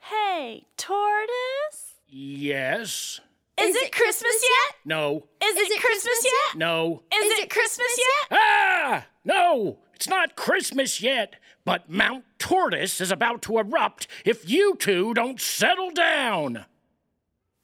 Hey, 0.00 0.66
tortoise? 0.76 1.94
Yes. 2.08 3.20
Is, 3.56 3.76
it 3.76 3.92
Christmas 3.92 4.34
yet? 4.42 4.76
No. 4.84 5.28
Is, 5.40 5.70
it, 5.70 5.80
Christmas 5.80 6.24
yet? 6.24 6.58
No. 6.58 7.04
Is, 7.14 7.38
it 7.38 7.50
Christmas 7.50 7.96
yet? 7.96 8.38
Ah! 8.40 9.06
No! 9.24 9.78
It's 9.94 10.08
not 10.08 10.34
Christmas 10.34 11.00
yet, 11.00 11.36
but 11.64 11.88
Mount 11.88 12.24
Tortoise 12.40 13.00
is 13.00 13.12
about 13.12 13.42
to 13.42 13.58
erupt 13.58 14.08
if 14.24 14.50
you 14.50 14.74
two 14.74 15.14
don't 15.14 15.40
settle 15.40 15.92
down. 15.92 16.64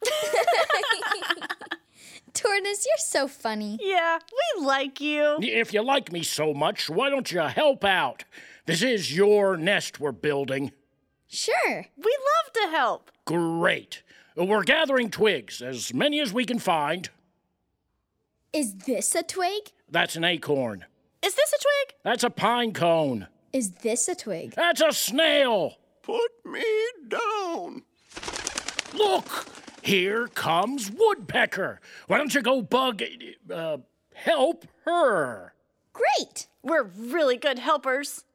Tortoise, 2.35 2.87
you're 2.87 2.97
so 2.99 3.29
funny. 3.29 3.79
Yeah, 3.81 4.19
we 4.57 4.65
like 4.65 5.01
you. 5.01 5.39
If 5.41 5.73
you 5.73 5.83
like 5.83 6.13
me 6.13 6.23
so 6.23 6.55
much, 6.55 6.89
why 6.89 7.11
don't 7.11 7.31
you 7.31 7.41
help 7.41 7.85
out? 7.85 8.25
This 8.67 8.83
is 8.83 9.17
your 9.17 9.57
nest 9.57 9.99
we're 10.01 10.13
building. 10.13 10.73
Sure. 11.27 11.87
We 11.97 12.19
love 12.19 12.53
to 12.55 12.69
help. 12.71 13.11
Great. 13.25 14.03
We're 14.37 14.63
gathering 14.63 15.11
twigs, 15.11 15.61
as 15.61 15.93
many 15.93 16.21
as 16.21 16.33
we 16.33 16.45
can 16.45 16.59
find. 16.59 17.09
Is 18.53 18.75
this 18.75 19.15
a 19.15 19.23
twig? 19.23 19.73
That's 19.91 20.17
an 20.17 20.25
acorn. 20.25 20.85
Is 21.23 21.35
this 21.35 21.53
a 21.53 21.59
twig? 21.59 21.97
That's 22.05 22.25
a 22.25 22.31
pine 22.31 22.73
cone. 22.73 23.27
Is 23.53 23.73
this 23.73 24.09
a 24.09 24.15
twig? 24.15 24.55
That's 24.55 24.81
a 24.81 24.93
snail. 24.93 25.79
Put 26.03 26.31
me 26.45 26.65
down. 27.09 27.83
Look, 28.95 29.47
here 29.89 30.29
comes 30.29 30.91
Woodpecker. 30.91 31.81
Why 32.09 32.19
don't 32.19 32.35
you 32.35 32.43
go 32.43 32.61
bug, 32.61 33.03
uh, 33.51 33.79
help 34.15 34.67
her? 34.85 35.55
Great. 35.95 36.47
We're 36.63 36.83
really 36.83 37.39
good 37.39 37.59
helpers. 37.59 38.27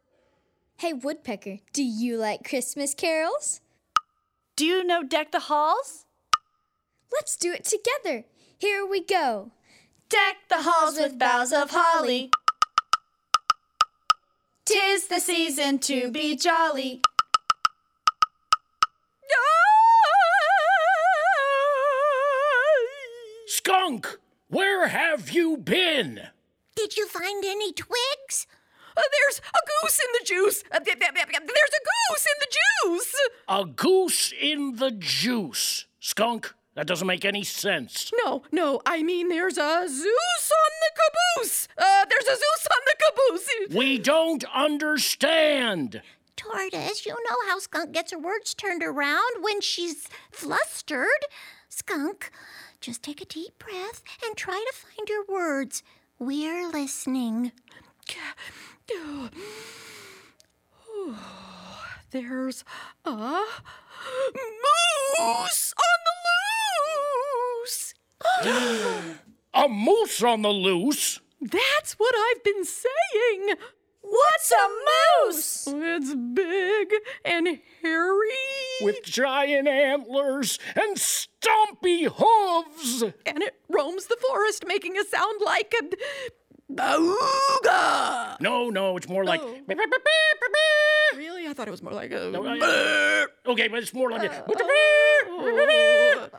Hey, 0.77 0.93
Woodpecker, 0.93 1.59
do 1.71 1.83
you 1.83 2.17
like 2.17 2.49
Christmas 2.49 2.95
carols? 2.95 3.61
Do 4.55 4.65
you 4.65 4.83
know 4.83 5.03
Deck 5.03 5.31
the 5.31 5.41
Halls? 5.41 6.05
Let's 7.11 7.37
do 7.37 7.53
it 7.53 7.65
together. 7.65 8.25
Here 8.57 8.83
we 8.83 9.03
go. 9.03 9.51
Deck 10.09 10.37
the 10.49 10.63
halls 10.63 10.97
with 10.97 11.19
boughs 11.19 11.53
of 11.53 11.69
holly. 11.71 12.31
Tis 14.65 15.07
the 15.07 15.19
season 15.19 15.77
to 15.79 16.09
be 16.09 16.35
jolly. 16.35 17.01
Skunk, 23.55 24.17
where 24.47 24.87
have 24.87 25.29
you 25.29 25.57
been? 25.57 26.21
Did 26.75 26.97
you 26.97 27.07
find 27.07 27.45
any 27.45 27.71
twigs? 27.71 28.47
Uh, 28.97 29.01
there's 29.11 29.41
a 29.45 29.61
goose 29.83 29.99
in 29.99 30.07
the 30.19 30.25
juice. 30.25 30.63
Uh, 30.71 30.79
th- 30.79 30.97
th- 30.99 31.13
th- 31.13 31.27
there's 31.27 31.39
a 31.39 31.83
goose 32.09 32.25
in 32.25 32.39
the 32.39 32.97
juice. 32.97 33.15
A 33.47 33.65
goose 33.65 34.33
in 34.41 34.75
the 34.77 34.89
juice. 34.89 35.85
Skunk, 35.99 36.51
that 36.73 36.87
doesn't 36.87 37.05
make 37.05 37.25
any 37.25 37.43
sense. 37.43 38.11
No, 38.25 38.41
no, 38.51 38.81
I 38.87 39.03
mean 39.03 39.29
there's 39.29 39.59
a 39.59 39.87
Zeus 39.87 40.51
on 40.63 40.71
the 40.81 40.91
caboose. 41.37 41.67
Uh, 41.77 42.05
there's 42.09 42.25
a 42.25 42.35
Zeus 42.35 42.67
on 42.71 42.81
the 42.87 42.95
caboose. 43.05 43.77
We 43.77 43.99
don't 43.99 44.45
understand. 44.51 46.01
Tortoise, 46.35 47.05
you 47.05 47.13
know 47.13 47.37
how 47.47 47.59
Skunk 47.59 47.91
gets 47.91 48.11
her 48.13 48.17
words 48.17 48.55
turned 48.55 48.81
around 48.81 49.43
when 49.43 49.61
she's 49.61 50.07
flustered. 50.31 51.27
Skunk, 51.69 52.31
just 52.84 53.02
take 53.02 53.22
a 53.22 53.26
deep 53.26 53.58
breath 53.58 54.04
and 54.26 54.36
try 54.36 54.62
to 54.69 54.78
find 54.78 55.08
your 55.08 55.24
words. 55.30 55.84
We're 56.19 56.69
listening. 56.69 57.54
There's 62.12 62.65
a 63.06 63.41
moose 65.17 65.74
on 65.80 66.00
the 66.06 66.12
loose. 67.65 67.93
A 69.54 69.69
moose 69.69 70.22
on 70.22 70.41
the 70.41 70.50
loose? 70.50 71.22
That's 71.39 71.93
what 71.93 72.13
I've 72.17 72.43
been 72.43 72.65
saying. 72.65 73.56
What's 74.13 74.52
a 74.52 74.67
moose? 75.26 75.67
It's 75.67 76.13
big 76.13 76.93
and 77.26 77.47
hairy. 77.82 78.30
With 78.82 79.02
giant 79.04 79.67
antlers 79.67 80.60
and 80.76 80.99
stumpy 80.99 82.04
hooves. 82.04 83.02
and 83.26 83.41
it 83.41 83.56
roams 83.69 84.06
the 84.06 84.17
forest, 84.30 84.65
making 84.67 84.97
a 84.99 85.04
sound 85.04 85.41
like 85.43 85.73
a 85.82 85.86
booga. 86.71 88.39
No, 88.39 88.69
no, 88.69 88.97
it's 88.97 89.10
more 89.10 89.26
like. 89.26 89.41
Really? 91.15 91.47
I 91.47 91.54
thought 91.54 91.67
it 91.67 91.71
was 91.71 91.82
more 91.82 91.93
like 91.93 92.12
a. 92.12 93.28
Okay, 93.47 93.67
but 93.67 93.80
it's 93.82 93.93
more 93.95 94.12
like. 94.12 94.32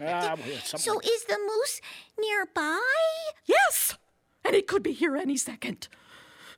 Ah, 0.00 0.36
well, 0.36 0.36
something 0.62 0.78
So 0.78 1.00
is 1.00 1.24
the 1.24 1.38
moose 1.38 1.80
nearby? 2.20 2.80
Yes, 3.46 3.96
and 4.44 4.54
it 4.54 4.68
could 4.68 4.82
be 4.84 4.92
here 4.92 5.16
any 5.16 5.36
second. 5.36 5.88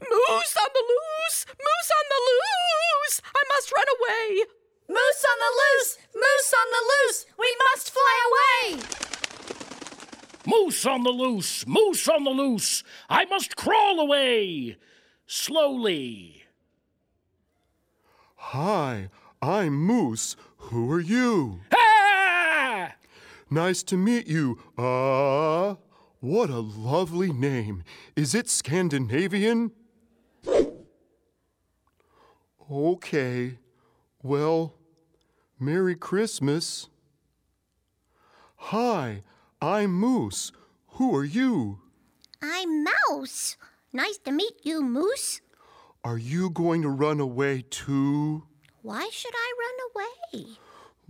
Moose 0.00 0.56
on 0.60 0.68
the 0.74 0.84
loose! 0.92 1.46
Moose 1.48 1.92
on 1.98 2.06
the 2.12 2.20
loose! 2.28 3.22
I 3.34 3.42
must 3.48 3.72
run 3.72 3.86
away! 3.96 4.44
Moose 4.88 5.24
on 5.30 5.38
the 5.44 5.52
loose! 5.62 5.98
Moose 6.14 6.54
on 6.54 6.68
the 6.72 6.84
loose! 6.92 7.26
We 7.38 7.56
must 7.70 7.90
fly 7.90 8.16
away! 8.28 8.82
Moose 10.46 10.84
on 10.86 11.02
the 11.02 11.10
loose! 11.10 11.66
Moose 11.66 12.08
on 12.08 12.24
the 12.24 12.30
loose! 12.30 12.84
I 13.08 13.24
must 13.24 13.56
crawl 13.56 13.98
away! 13.98 14.76
Slowly. 15.26 16.44
Hi, 18.36 19.08
I'm 19.40 19.74
Moose. 19.74 20.36
Who 20.58 20.92
are 20.92 21.00
you? 21.00 21.60
Ah! 21.74 22.92
Nice 23.50 23.82
to 23.84 23.96
meet 23.96 24.26
you. 24.26 24.58
Uh, 24.76 25.76
what 26.20 26.50
a 26.50 26.60
lovely 26.60 27.32
name. 27.32 27.82
Is 28.14 28.34
it 28.34 28.48
Scandinavian? 28.48 29.72
Okay. 32.70 33.58
Well, 34.22 34.74
Merry 35.60 35.94
Christmas. 35.94 36.88
Hi, 38.56 39.22
I'm 39.60 39.92
Moose. 39.92 40.50
Who 40.94 41.14
are 41.14 41.24
you? 41.24 41.78
I'm 42.42 42.84
Mouse. 42.84 43.56
Nice 43.92 44.18
to 44.18 44.32
meet 44.32 44.54
you, 44.64 44.82
Moose. 44.82 45.40
Are 46.02 46.18
you 46.18 46.50
going 46.50 46.82
to 46.82 46.88
run 46.88 47.20
away 47.20 47.64
too? 47.70 48.44
Why 48.82 49.08
should 49.12 49.34
I 49.34 49.52
run 49.58 50.04
away? 50.34 50.46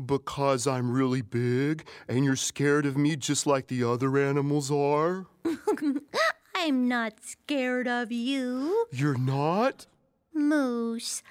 Because 0.05 0.67
I'm 0.67 0.91
really 0.91 1.23
big 1.23 1.87
and 2.09 2.25
you're 2.25 2.37
scared 2.37 2.85
of 2.85 2.97
me 2.97 3.17
just 3.17 3.47
like 3.47 3.69
the 3.69 3.85
other 3.85 4.19
animals 4.19 4.71
are? 4.71 5.27
I'm 6.59 6.89
not 6.89 7.23
scared 7.23 7.87
of 7.87 8.11
you. 8.11 8.87
You're 8.91 9.19
not? 9.19 9.85
Moose, 10.33 11.23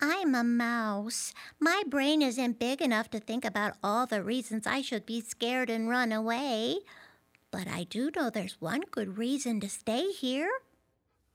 I'm 0.00 0.34
a 0.34 0.42
mouse. 0.42 1.32
My 1.60 1.84
brain 1.86 2.20
isn't 2.20 2.58
big 2.58 2.82
enough 2.82 3.08
to 3.10 3.20
think 3.20 3.44
about 3.44 3.74
all 3.82 4.06
the 4.06 4.24
reasons 4.24 4.66
I 4.66 4.82
should 4.82 5.06
be 5.06 5.20
scared 5.20 5.70
and 5.70 5.88
run 5.88 6.10
away. 6.10 6.78
But 7.52 7.68
I 7.68 7.84
do 7.84 8.10
know 8.16 8.28
there's 8.28 8.60
one 8.60 8.82
good 8.90 9.18
reason 9.18 9.60
to 9.60 9.68
stay 9.68 10.10
here. 10.10 10.50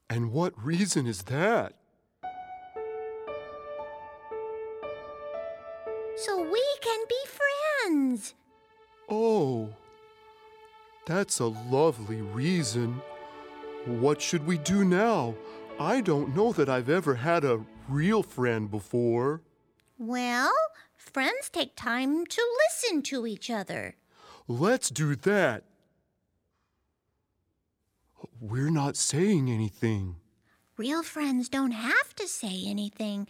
And 0.10 0.34
what 0.34 0.54
reason 0.62 1.08
is 1.08 1.24
that? 1.24 1.72
So 6.18 6.42
we 6.42 6.66
can 6.82 7.00
be 7.08 7.22
friends. 7.26 8.34
Oh, 9.08 9.70
that's 11.06 11.40
a 11.40 11.46
lovely 11.46 12.22
reason. 12.22 13.02
What 13.88 14.22
should 14.22 14.46
we 14.46 14.58
do 14.58 14.84
now? 14.84 15.34
I 15.80 16.02
don't 16.02 16.36
know 16.36 16.52
that 16.52 16.68
I've 16.68 16.90
ever 16.90 17.16
had 17.16 17.46
a 17.46 17.64
real 17.88 18.22
friend 18.22 18.70
before. 18.70 19.42
Well, 19.98 20.52
friends 20.98 21.50
take 21.50 21.74
time 21.78 22.26
to 22.26 22.42
listen 22.66 23.02
to 23.04 23.26
each 23.26 23.50
other. 23.50 23.96
Let's 24.46 24.90
do 24.90 25.16
that. 25.16 25.64
We're 28.42 28.70
not 28.70 28.98
saying 28.98 29.50
anything. 29.50 30.18
Real 30.76 31.02
friends 31.02 31.48
don't 31.48 31.72
have 31.72 32.14
to 32.18 32.28
say 32.28 32.64
anything. 32.66 33.26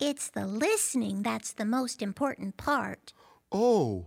It's 0.00 0.30
the 0.30 0.46
listening 0.46 1.22
that's 1.22 1.52
the 1.52 1.66
most 1.66 2.00
important 2.00 2.56
part. 2.56 3.12
Oh. 3.52 4.06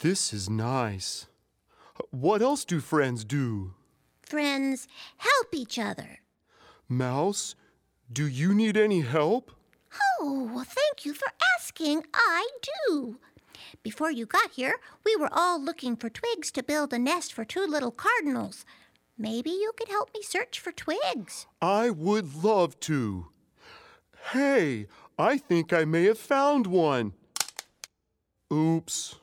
This 0.00 0.32
is 0.32 0.48
nice. 0.48 1.26
What 2.10 2.42
else 2.42 2.64
do 2.64 2.80
friends 2.80 3.24
do? 3.24 3.74
Friends 4.22 4.88
help 5.18 5.54
each 5.54 5.78
other. 5.78 6.20
Mouse, 6.88 7.54
do 8.12 8.26
you 8.26 8.54
need 8.54 8.76
any 8.76 9.00
help? 9.00 9.52
Oh, 10.20 10.50
well, 10.52 10.64
thank 10.64 11.04
you 11.04 11.14
for 11.14 11.28
asking. 11.56 12.04
I 12.14 12.48
do. 12.88 13.18
Before 13.82 14.10
you 14.10 14.26
got 14.26 14.52
here, 14.52 14.76
we 15.04 15.16
were 15.16 15.30
all 15.32 15.60
looking 15.62 15.96
for 15.96 16.10
twigs 16.10 16.50
to 16.52 16.62
build 16.62 16.92
a 16.92 16.98
nest 16.98 17.32
for 17.32 17.44
two 17.44 17.66
little 17.66 17.90
cardinals. 17.90 18.64
Maybe 19.18 19.50
you 19.50 19.72
could 19.76 19.88
help 19.88 20.10
me 20.14 20.22
search 20.22 20.60
for 20.60 20.72
twigs. 20.72 21.46
I 21.62 21.90
would 21.90 22.42
love 22.42 22.78
to. 22.80 23.28
Hey, 24.32 24.86
I 25.18 25.38
think 25.38 25.72
I 25.72 25.84
may 25.84 26.04
have 26.04 26.18
found 26.18 26.66
one. 26.66 27.14
Oops. 28.52 29.16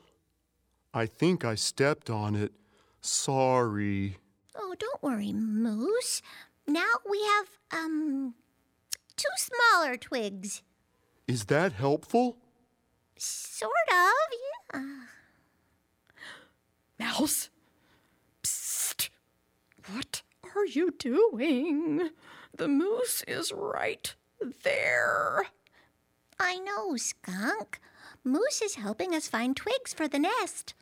I 0.92 1.06
think 1.06 1.44
I 1.44 1.54
stepped 1.54 2.10
on 2.10 2.34
it. 2.34 2.52
Sorry. 3.06 4.16
Oh, 4.56 4.74
don't 4.78 5.02
worry, 5.02 5.30
Moose. 5.34 6.22
Now 6.66 6.94
we 7.08 7.22
have, 7.22 7.48
um, 7.70 8.34
two 9.14 9.28
smaller 9.36 9.98
twigs. 9.98 10.62
Is 11.28 11.44
that 11.46 11.74
helpful? 11.74 12.38
Sort 13.18 13.72
of, 13.92 14.12
yeah. 14.72 14.80
Mouse? 16.98 17.50
Psst! 18.42 19.10
What 19.92 20.22
are 20.56 20.64
you 20.64 20.90
doing? 20.98 22.08
The 22.56 22.68
moose 22.68 23.22
is 23.28 23.52
right 23.52 24.14
there. 24.62 25.42
I 26.40 26.56
know, 26.56 26.96
Skunk. 26.96 27.80
Moose 28.24 28.62
is 28.62 28.76
helping 28.76 29.14
us 29.14 29.28
find 29.28 29.54
twigs 29.54 29.92
for 29.92 30.08
the 30.08 30.18
nest. 30.18 30.72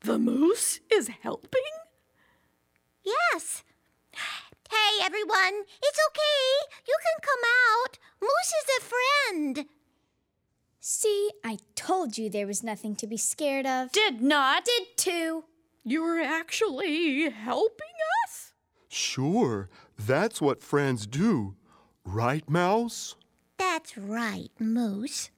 The 0.00 0.18
moose 0.18 0.80
is 0.92 1.08
helping? 1.22 1.60
Yes. 3.04 3.64
Hey, 4.70 5.02
everyone. 5.02 5.64
It's 5.82 5.98
okay. 6.10 6.76
You 6.86 6.96
can 7.02 7.20
come 7.22 7.44
out. 7.72 7.98
Moose 8.20 8.52
is 8.52 8.68
a 8.78 8.84
friend. 8.84 9.66
See, 10.80 11.30
I 11.44 11.58
told 11.74 12.16
you 12.16 12.30
there 12.30 12.46
was 12.46 12.62
nothing 12.62 12.96
to 12.96 13.06
be 13.06 13.16
scared 13.16 13.66
of. 13.66 13.92
Did 13.92 14.20
not. 14.20 14.64
Did 14.64 14.96
too. 14.96 15.44
You're 15.84 16.20
actually 16.20 17.30
helping 17.30 17.96
us? 18.24 18.52
Sure, 18.88 19.68
that's 19.98 20.40
what 20.40 20.62
friends 20.62 21.06
do. 21.06 21.56
Right, 22.04 22.48
Mouse? 22.48 23.16
That's 23.58 23.98
right, 23.98 24.50
Moose. 24.58 25.30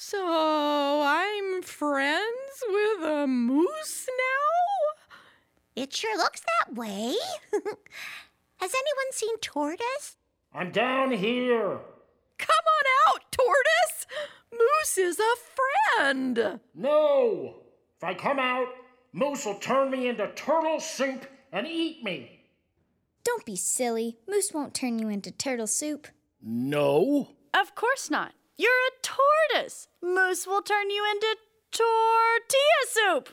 So 0.00 1.02
I'm 1.04 1.60
friends 1.62 2.62
with 2.68 3.02
a 3.04 3.26
moose 3.26 4.06
now? 4.06 5.12
It 5.82 5.92
sure 5.92 6.16
looks 6.16 6.40
that 6.40 6.76
way. 6.76 7.16
Has 8.58 8.72
anyone 8.72 9.10
seen 9.10 9.36
Tortoise? 9.38 10.16
I'm 10.54 10.70
down 10.70 11.10
here. 11.10 11.80
Come 12.38 12.64
on 12.78 12.84
out, 13.08 13.22
Tortoise! 13.32 14.06
Moose 14.52 14.98
is 14.98 15.18
a 15.18 15.34
friend. 15.96 16.60
No! 16.76 17.56
If 17.96 18.04
I 18.04 18.14
come 18.14 18.38
out, 18.38 18.68
Moose 19.12 19.44
will 19.44 19.58
turn 19.58 19.90
me 19.90 20.06
into 20.06 20.30
turtle 20.36 20.78
soup 20.78 21.26
and 21.50 21.66
eat 21.66 22.04
me. 22.04 22.44
Don't 23.24 23.44
be 23.44 23.56
silly. 23.56 24.16
Moose 24.28 24.52
won't 24.54 24.74
turn 24.74 25.00
you 25.00 25.08
into 25.08 25.32
turtle 25.32 25.66
soup. 25.66 26.06
No? 26.40 27.30
Of 27.52 27.74
course 27.74 28.08
not. 28.12 28.34
You're 28.58 28.70
a 28.70 28.90
tortoise. 29.54 29.86
Moose 30.02 30.46
will 30.46 30.62
turn 30.62 30.90
you 30.90 31.06
into 31.12 31.36
tortilla 31.70 32.86
soup. 32.88 33.28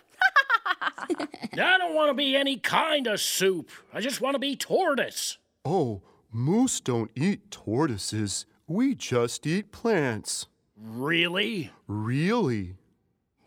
I 1.53 1.77
don't 1.79 1.95
want 1.95 2.11
to 2.11 2.13
be 2.13 2.35
any 2.35 2.57
kind 2.57 3.07
of 3.07 3.19
soup. 3.19 3.71
I 3.91 4.01
just 4.01 4.21
want 4.21 4.35
to 4.35 4.39
be 4.39 4.55
tortoise. 4.55 5.37
Oh, 5.65 6.03
moose 6.31 6.79
don't 6.79 7.09
eat 7.15 7.49
tortoises. 7.49 8.45
We 8.67 8.93
just 8.93 9.47
eat 9.47 9.71
plants. 9.71 10.45
Really? 10.77 11.71
Really? 11.87 12.75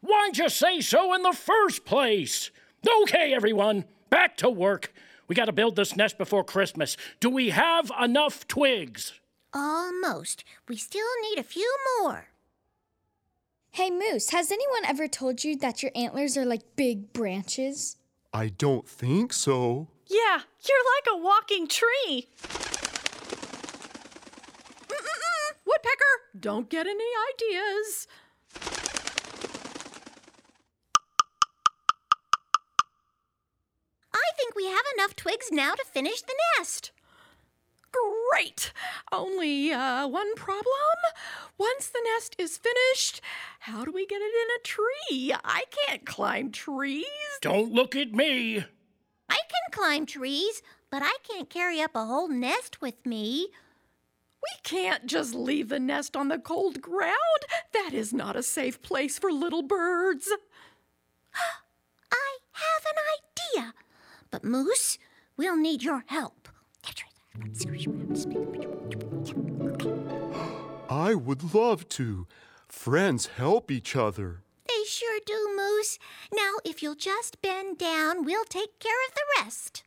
Why'd 0.00 0.36
you 0.36 0.48
say 0.48 0.80
so 0.80 1.14
in 1.14 1.22
the 1.22 1.32
first 1.32 1.84
place? 1.84 2.50
Okay, 3.02 3.32
everyone, 3.32 3.84
back 4.10 4.36
to 4.38 4.50
work. 4.50 4.92
We 5.28 5.34
gotta 5.34 5.52
build 5.52 5.76
this 5.76 5.94
nest 5.94 6.18
before 6.18 6.42
Christmas. 6.42 6.96
Do 7.20 7.30
we 7.30 7.50
have 7.50 7.92
enough 8.02 8.48
twigs? 8.48 9.12
Almost. 9.52 10.44
We 10.68 10.76
still 10.76 11.06
need 11.22 11.38
a 11.38 11.42
few 11.42 11.74
more. 12.00 12.28
Hey, 13.70 13.90
Moose, 13.90 14.30
has 14.30 14.50
anyone 14.50 14.84
ever 14.86 15.06
told 15.08 15.44
you 15.44 15.56
that 15.58 15.82
your 15.82 15.92
antlers 15.94 16.36
are 16.36 16.44
like 16.44 16.76
big 16.76 17.12
branches? 17.12 17.96
I 18.32 18.48
don't 18.48 18.88
think 18.88 19.32
so. 19.32 19.88
Yeah, 20.06 20.40
you're 20.68 20.84
like 20.96 21.06
a 21.12 21.16
walking 21.16 21.66
tree. 21.66 22.28
Mm-mm-mm. 24.88 25.54
Woodpecker, 25.64 26.14
don't 26.38 26.68
get 26.68 26.86
any 26.86 27.04
ideas. 27.34 28.06
I 34.12 34.30
think 34.36 34.54
we 34.56 34.66
have 34.66 34.84
enough 34.96 35.14
twigs 35.16 35.50
now 35.52 35.74
to 35.74 35.84
finish 35.84 36.22
the 36.22 36.34
nest. 36.58 36.90
Great! 37.92 38.72
Only 39.10 39.72
uh, 39.72 40.06
one 40.06 40.34
problem. 40.34 40.64
Once 41.56 41.88
the 41.88 42.00
nest 42.14 42.36
is 42.38 42.58
finished, 42.58 43.20
how 43.60 43.84
do 43.84 43.90
we 43.90 44.06
get 44.06 44.20
it 44.20 44.32
in 44.34 44.48
a 44.56 44.62
tree? 44.62 45.34
I 45.44 45.64
can't 45.86 46.06
climb 46.06 46.52
trees. 46.52 47.06
Don't 47.40 47.72
look 47.72 47.96
at 47.96 48.12
me. 48.12 48.64
I 49.28 49.38
can 49.48 49.72
climb 49.72 50.06
trees, 50.06 50.62
but 50.90 51.02
I 51.02 51.16
can't 51.22 51.50
carry 51.50 51.80
up 51.80 51.94
a 51.94 52.06
whole 52.06 52.28
nest 52.28 52.80
with 52.80 53.04
me. 53.04 53.48
We 54.42 54.60
can't 54.62 55.06
just 55.06 55.34
leave 55.34 55.68
the 55.68 55.80
nest 55.80 56.16
on 56.16 56.28
the 56.28 56.38
cold 56.38 56.80
ground. 56.80 57.14
That 57.72 57.92
is 57.92 58.12
not 58.12 58.36
a 58.36 58.42
safe 58.42 58.80
place 58.82 59.18
for 59.18 59.32
little 59.32 59.62
birds. 59.62 60.30
I 62.12 62.38
have 62.52 62.84
an 62.86 63.62
idea. 63.64 63.74
But, 64.30 64.44
Moose, 64.44 64.98
we'll 65.36 65.56
need 65.56 65.82
your 65.82 66.04
help. 66.06 66.47
I 70.90 71.14
would 71.14 71.54
love 71.54 71.88
to. 71.90 72.26
Friends 72.66 73.26
help 73.26 73.70
each 73.70 73.94
other. 73.96 74.42
They 74.66 74.84
sure 74.86 75.20
do, 75.24 75.54
Moose. 75.56 75.98
Now, 76.34 76.54
if 76.64 76.82
you'll 76.82 76.94
just 76.94 77.40
bend 77.42 77.78
down, 77.78 78.24
we'll 78.24 78.44
take 78.44 78.78
care 78.78 78.92
of 79.06 79.14
the 79.14 79.22
rest. 79.42 79.82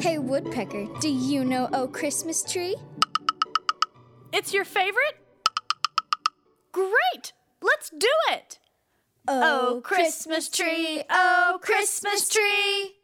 Hey, 0.00 0.18
Woodpecker, 0.18 0.86
do 1.00 1.08
you 1.08 1.44
know 1.44 1.68
Oh 1.72 1.88
Christmas 1.88 2.42
Tree? 2.42 2.76
It's 4.32 4.52
your 4.52 4.64
favorite? 4.64 5.18
Great! 6.72 7.32
Let's 7.60 7.90
do 7.90 8.08
it! 8.30 8.58
Oh, 9.26 9.80
Christmas 9.84 10.48
tree, 10.48 11.02
oh, 11.10 11.58
Christmas 11.60 12.28
tree. 12.28 12.97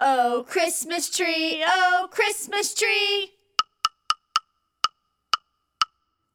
Oh, 0.00 0.44
Christmas 0.46 1.10
tree, 1.10 1.64
oh, 1.66 2.08
Christmas 2.12 2.72
tree. 2.72 3.32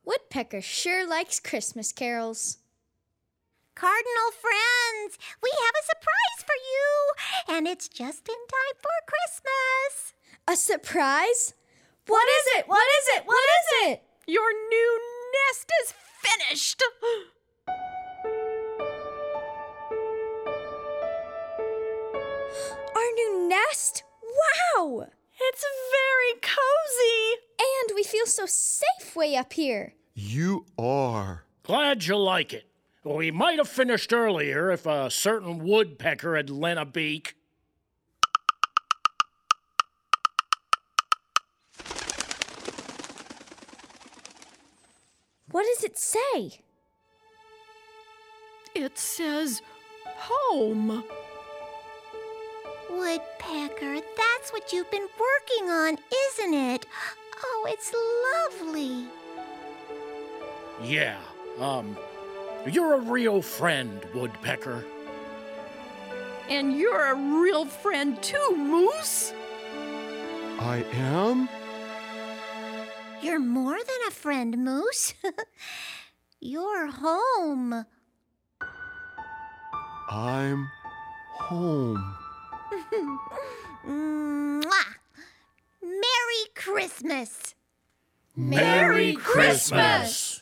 Woodpecker 0.05 0.61
sure 0.61 1.07
likes 1.07 1.39
Christmas 1.39 1.93
carols. 1.93 2.57
Cardinal 3.73 4.31
friends, 4.39 5.17
we 5.41 5.49
have 5.49 5.73
a 5.79 5.85
surprise 5.85 6.45
for 6.45 6.55
you, 6.73 7.55
and 7.55 7.67
it's 7.67 7.87
just 7.87 8.27
in 8.27 8.35
time 8.35 8.77
for 8.81 8.91
Christmas. 9.07 10.13
A 10.45 10.57
surprise? 10.57 11.53
What 12.05 12.27
is 12.27 12.59
it? 12.59 12.67
What 12.67 12.85
is 12.99 13.17
it? 13.17 13.25
What 13.25 13.37
is 13.37 13.91
it? 13.91 14.03
Your 14.27 14.51
new 14.51 14.99
nest 15.47 15.71
is 15.83 15.93
finished. 16.21 16.83
nest? 23.53 24.03
Wow! 24.21 25.07
It's 25.39 25.65
very 25.91 26.39
cozy! 26.41 27.41
And 27.59 27.95
we 27.95 28.03
feel 28.03 28.25
so 28.25 28.45
safe 28.45 29.15
way 29.15 29.35
up 29.35 29.53
here. 29.53 29.93
You 30.13 30.65
are. 30.77 31.45
Glad 31.63 32.05
you 32.05 32.17
like 32.17 32.53
it. 32.53 32.65
We 33.03 33.31
might 33.31 33.57
have 33.57 33.67
finished 33.67 34.13
earlier 34.13 34.71
if 34.71 34.85
a 34.85 35.09
certain 35.11 35.59
woodpecker 35.59 36.35
had 36.35 36.49
lent 36.49 36.79
a 36.79 36.85
beak. 36.85 37.35
What 45.51 45.65
does 45.75 45.83
it 45.83 45.97
say? 45.97 46.61
It 48.73 48.97
says 48.97 49.61
home. 50.05 51.03
Woodpecker, 52.97 53.95
that's 54.15 54.51
what 54.51 54.71
you've 54.71 54.89
been 54.91 55.07
working 55.19 55.69
on, 55.69 55.97
isn't 56.29 56.53
it? 56.53 56.85
Oh, 57.43 57.65
it's 57.69 57.93
lovely. 58.61 59.07
Yeah, 60.81 61.17
um, 61.59 61.97
you're 62.69 62.93
a 62.93 62.99
real 62.99 63.41
friend, 63.41 64.05
Woodpecker. 64.13 64.83
And 66.49 66.77
you're 66.77 67.11
a 67.11 67.15
real 67.15 67.65
friend 67.65 68.21
too, 68.21 68.55
Moose. 68.55 69.33
I 70.59 70.85
am? 70.93 71.49
You're 73.21 73.39
more 73.39 73.77
than 73.77 74.07
a 74.07 74.11
friend, 74.11 74.57
Moose. 74.57 75.13
You're 76.41 76.87
home. 76.87 77.85
I'm 80.09 80.69
home. 81.35 82.22
Mwah! 83.85 84.95
Merry 85.81 86.43
Christmas. 86.55 87.55
Merry 88.35 89.13
Christmas! 89.13 90.41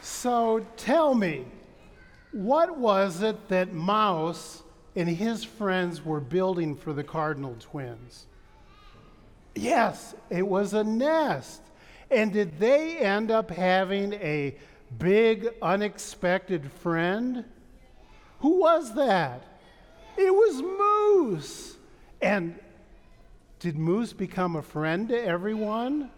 So 0.00 0.64
tell 0.76 1.14
me, 1.14 1.44
what 2.30 2.78
was 2.78 3.22
it 3.22 3.48
that 3.48 3.72
Mouse 3.72 4.62
and 4.94 5.08
his 5.08 5.42
friends 5.42 6.04
were 6.04 6.20
building 6.20 6.76
for 6.76 6.92
the 6.92 7.02
Cardinal 7.02 7.56
twins? 7.58 8.26
Yes, 9.54 10.14
it 10.30 10.46
was 10.46 10.74
a 10.74 10.84
nest. 10.84 11.62
And 12.12 12.32
did 12.32 12.58
they 12.58 12.98
end 12.98 13.30
up 13.30 13.50
having 13.50 14.12
a 14.14 14.54
big, 14.98 15.48
unexpected 15.62 16.70
friend? 16.70 17.44
Who 18.40 18.60
was 18.60 18.94
that? 18.94 19.42
It 20.18 20.32
was 20.32 20.62
Moose. 20.62 21.76
And 22.20 22.58
did 23.60 23.78
Moose 23.78 24.12
become 24.12 24.56
a 24.56 24.62
friend 24.62 25.08
to 25.08 25.24
everyone? 25.24 26.10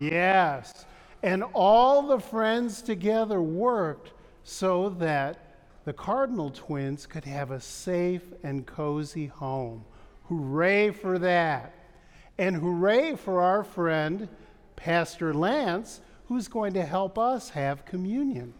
Yes. 0.00 0.86
And 1.22 1.44
all 1.52 2.02
the 2.02 2.18
friends 2.18 2.80
together 2.80 3.42
worked 3.42 4.12
so 4.44 4.88
that 4.98 5.38
the 5.84 5.92
Cardinal 5.92 6.50
twins 6.50 7.06
could 7.06 7.24
have 7.24 7.50
a 7.50 7.60
safe 7.60 8.32
and 8.42 8.64
cozy 8.66 9.26
home. 9.26 9.84
Hooray 10.28 10.90
for 10.90 11.18
that. 11.18 11.74
And 12.38 12.56
hooray 12.56 13.16
for 13.16 13.42
our 13.42 13.62
friend, 13.62 14.28
Pastor 14.82 15.32
Lance, 15.32 16.00
who's 16.26 16.48
going 16.48 16.72
to 16.72 16.84
help 16.84 17.16
us 17.16 17.50
have 17.50 17.84
communion. 17.84 18.52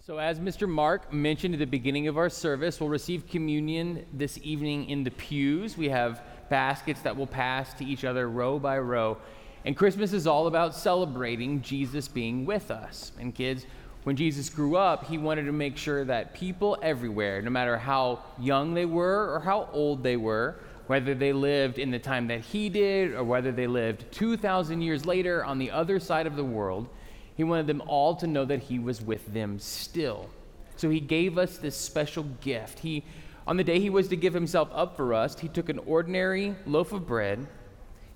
So, 0.00 0.16
as 0.16 0.38
Mr. 0.40 0.66
Mark 0.66 1.12
mentioned 1.12 1.52
at 1.52 1.60
the 1.60 1.66
beginning 1.66 2.08
of 2.08 2.16
our 2.16 2.30
service, 2.30 2.80
we'll 2.80 2.88
receive 2.88 3.28
communion 3.28 4.06
this 4.14 4.38
evening 4.42 4.88
in 4.88 5.04
the 5.04 5.10
pews. 5.10 5.76
We 5.76 5.90
have 5.90 6.22
baskets 6.48 7.02
that 7.02 7.14
will 7.14 7.26
pass 7.26 7.74
to 7.74 7.84
each 7.84 8.06
other 8.06 8.30
row 8.30 8.58
by 8.58 8.78
row. 8.78 9.18
And 9.66 9.76
Christmas 9.76 10.14
is 10.14 10.26
all 10.26 10.46
about 10.46 10.74
celebrating 10.74 11.60
Jesus 11.60 12.08
being 12.08 12.46
with 12.46 12.70
us. 12.70 13.12
And 13.20 13.34
kids, 13.34 13.66
when 14.04 14.16
Jesus 14.16 14.48
grew 14.48 14.76
up, 14.76 15.04
he 15.04 15.18
wanted 15.18 15.44
to 15.44 15.52
make 15.52 15.76
sure 15.76 16.06
that 16.06 16.32
people 16.32 16.78
everywhere, 16.80 17.42
no 17.42 17.50
matter 17.50 17.76
how 17.76 18.22
young 18.38 18.72
they 18.72 18.86
were 18.86 19.34
or 19.34 19.40
how 19.40 19.68
old 19.70 20.02
they 20.02 20.16
were, 20.16 20.60
whether 20.86 21.14
they 21.14 21.32
lived 21.32 21.78
in 21.78 21.90
the 21.90 21.98
time 21.98 22.26
that 22.28 22.40
he 22.40 22.68
did 22.68 23.12
or 23.12 23.24
whether 23.24 23.52
they 23.52 23.66
lived 23.66 24.10
2,000 24.12 24.82
years 24.82 25.06
later 25.06 25.44
on 25.44 25.58
the 25.58 25.70
other 25.70 25.98
side 25.98 26.26
of 26.26 26.36
the 26.36 26.44
world, 26.44 26.88
he 27.36 27.44
wanted 27.44 27.66
them 27.66 27.82
all 27.86 28.14
to 28.16 28.26
know 28.26 28.44
that 28.44 28.64
he 28.64 28.78
was 28.78 29.00
with 29.00 29.32
them 29.32 29.58
still. 29.58 30.28
So 30.76 30.90
he 30.90 31.00
gave 31.00 31.38
us 31.38 31.58
this 31.58 31.76
special 31.76 32.24
gift. 32.40 32.80
He, 32.80 33.04
on 33.46 33.56
the 33.56 33.64
day 33.64 33.80
he 33.80 33.90
was 33.90 34.08
to 34.08 34.16
give 34.16 34.34
himself 34.34 34.68
up 34.72 34.96
for 34.96 35.14
us, 35.14 35.38
he 35.38 35.48
took 35.48 35.68
an 35.68 35.78
ordinary 35.80 36.54
loaf 36.66 36.92
of 36.92 37.06
bread, 37.06 37.46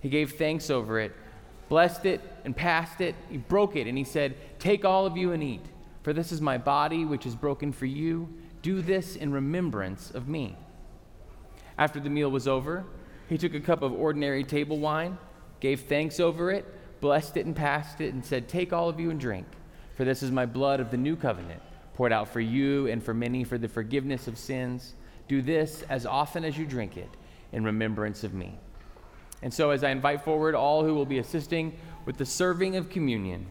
he 0.00 0.08
gave 0.08 0.32
thanks 0.32 0.70
over 0.70 1.00
it, 1.00 1.12
blessed 1.68 2.06
it, 2.06 2.20
and 2.44 2.56
passed 2.56 3.00
it. 3.00 3.14
He 3.30 3.38
broke 3.38 3.76
it, 3.76 3.86
and 3.86 3.98
he 3.98 4.04
said, 4.04 4.36
Take 4.58 4.84
all 4.84 5.06
of 5.06 5.16
you 5.16 5.32
and 5.32 5.42
eat, 5.42 5.64
for 6.02 6.12
this 6.12 6.32
is 6.32 6.40
my 6.40 6.58
body, 6.58 7.04
which 7.04 7.26
is 7.26 7.34
broken 7.34 7.72
for 7.72 7.86
you. 7.86 8.28
Do 8.62 8.80
this 8.82 9.16
in 9.16 9.32
remembrance 9.32 10.10
of 10.10 10.28
me. 10.28 10.56
After 11.78 12.00
the 12.00 12.10
meal 12.10 12.30
was 12.30 12.48
over, 12.48 12.84
he 13.28 13.38
took 13.38 13.54
a 13.54 13.60
cup 13.60 13.82
of 13.82 13.92
ordinary 13.92 14.42
table 14.42 14.78
wine, 14.78 15.16
gave 15.60 15.82
thanks 15.82 16.18
over 16.18 16.50
it, 16.50 16.66
blessed 17.00 17.36
it 17.36 17.46
and 17.46 17.54
passed 17.54 18.00
it, 18.00 18.12
and 18.12 18.24
said, 18.24 18.48
Take 18.48 18.72
all 18.72 18.88
of 18.88 18.98
you 18.98 19.10
and 19.10 19.20
drink, 19.20 19.46
for 19.94 20.04
this 20.04 20.22
is 20.22 20.32
my 20.32 20.44
blood 20.44 20.80
of 20.80 20.90
the 20.90 20.96
new 20.96 21.14
covenant, 21.14 21.62
poured 21.94 22.12
out 22.12 22.28
for 22.28 22.40
you 22.40 22.88
and 22.88 23.02
for 23.02 23.14
many 23.14 23.44
for 23.44 23.58
the 23.58 23.68
forgiveness 23.68 24.26
of 24.26 24.36
sins. 24.36 24.94
Do 25.28 25.40
this 25.40 25.84
as 25.88 26.04
often 26.04 26.44
as 26.44 26.58
you 26.58 26.66
drink 26.66 26.96
it 26.96 27.10
in 27.52 27.64
remembrance 27.64 28.24
of 28.24 28.34
me. 28.34 28.58
And 29.42 29.54
so, 29.54 29.70
as 29.70 29.84
I 29.84 29.90
invite 29.90 30.24
forward 30.24 30.56
all 30.56 30.82
who 30.82 30.94
will 30.94 31.06
be 31.06 31.18
assisting 31.18 31.78
with 32.06 32.16
the 32.16 32.26
serving 32.26 32.74
of 32.74 32.90
communion, 32.90 33.46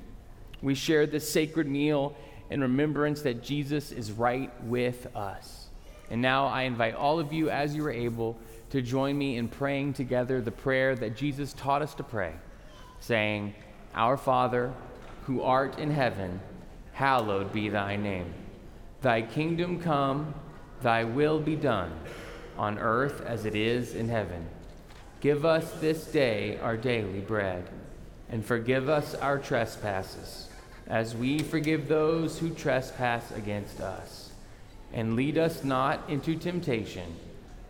we 0.61 0.75
share 0.75 1.05
this 1.05 1.31
sacred 1.31 1.67
meal 1.67 2.15
in 2.49 2.61
remembrance 2.61 3.21
that 3.21 3.43
Jesus 3.43 3.91
is 3.91 4.11
right 4.11 4.51
with 4.63 5.07
us. 5.15 5.66
And 6.09 6.21
now 6.21 6.45
I 6.45 6.63
invite 6.63 6.95
all 6.95 7.19
of 7.19 7.33
you, 7.33 7.49
as 7.49 7.75
you 7.75 7.85
are 7.85 7.91
able, 7.91 8.37
to 8.69 8.81
join 8.81 9.17
me 9.17 9.37
in 9.37 9.47
praying 9.47 9.93
together 9.93 10.41
the 10.41 10.51
prayer 10.51 10.95
that 10.95 11.15
Jesus 11.15 11.53
taught 11.53 11.81
us 11.81 11.93
to 11.95 12.03
pray, 12.03 12.33
saying, 12.99 13.53
Our 13.93 14.17
Father, 14.17 14.73
who 15.25 15.41
art 15.41 15.79
in 15.79 15.91
heaven, 15.91 16.39
hallowed 16.93 17.51
be 17.51 17.69
thy 17.69 17.95
name. 17.95 18.33
Thy 19.01 19.21
kingdom 19.21 19.81
come, 19.81 20.33
thy 20.81 21.03
will 21.03 21.39
be 21.39 21.55
done, 21.55 21.91
on 22.57 22.79
earth 22.79 23.21
as 23.25 23.45
it 23.45 23.55
is 23.55 23.93
in 23.93 24.09
heaven. 24.09 24.47
Give 25.19 25.45
us 25.45 25.71
this 25.79 26.05
day 26.05 26.57
our 26.61 26.77
daily 26.77 27.19
bread, 27.19 27.67
and 28.29 28.45
forgive 28.45 28.87
us 28.87 29.15
our 29.15 29.37
trespasses, 29.37 30.49
as 30.87 31.15
we 31.15 31.39
forgive 31.39 31.87
those 31.87 32.39
who 32.39 32.49
trespass 32.49 33.31
against 33.31 33.81
us. 33.81 34.16
And 34.93 35.15
lead 35.15 35.37
us 35.37 35.63
not 35.63 36.09
into 36.09 36.35
temptation, 36.35 37.15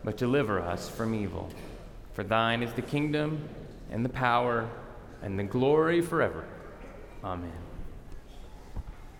but 0.04 0.16
deliver 0.16 0.60
us 0.60 0.88
from 0.88 1.14
evil. 1.14 1.50
For 2.12 2.24
thine 2.24 2.62
is 2.62 2.72
the 2.72 2.82
kingdom, 2.82 3.48
and 3.90 4.04
the 4.04 4.10
power, 4.10 4.68
and 5.22 5.38
the 5.38 5.44
glory 5.44 6.00
forever. 6.00 6.44
Amen. 7.24 7.52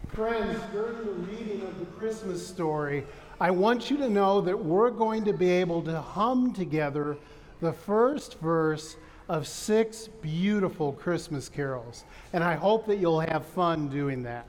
Friends, 0.08 0.58
during 0.72 0.96
the 1.04 1.12
reading 1.12 1.62
of 1.62 1.78
the 1.78 1.86
Christmas 1.86 2.46
story, 2.46 3.04
I 3.40 3.50
want 3.50 3.90
you 3.90 3.96
to 3.98 4.08
know 4.08 4.40
that 4.40 4.58
we're 4.58 4.90
going 4.90 5.24
to 5.24 5.32
be 5.32 5.50
able 5.50 5.82
to 5.82 6.00
hum 6.00 6.52
together 6.52 7.16
the 7.60 7.72
first 7.72 8.38
verse 8.40 8.96
of 9.28 9.46
six 9.46 10.08
beautiful 10.22 10.92
Christmas 10.92 11.48
carols. 11.48 12.04
And 12.32 12.42
I 12.42 12.54
hope 12.54 12.86
that 12.86 12.96
you'll 12.98 13.20
have 13.20 13.44
fun 13.44 13.88
doing 13.88 14.22
that. 14.22 14.46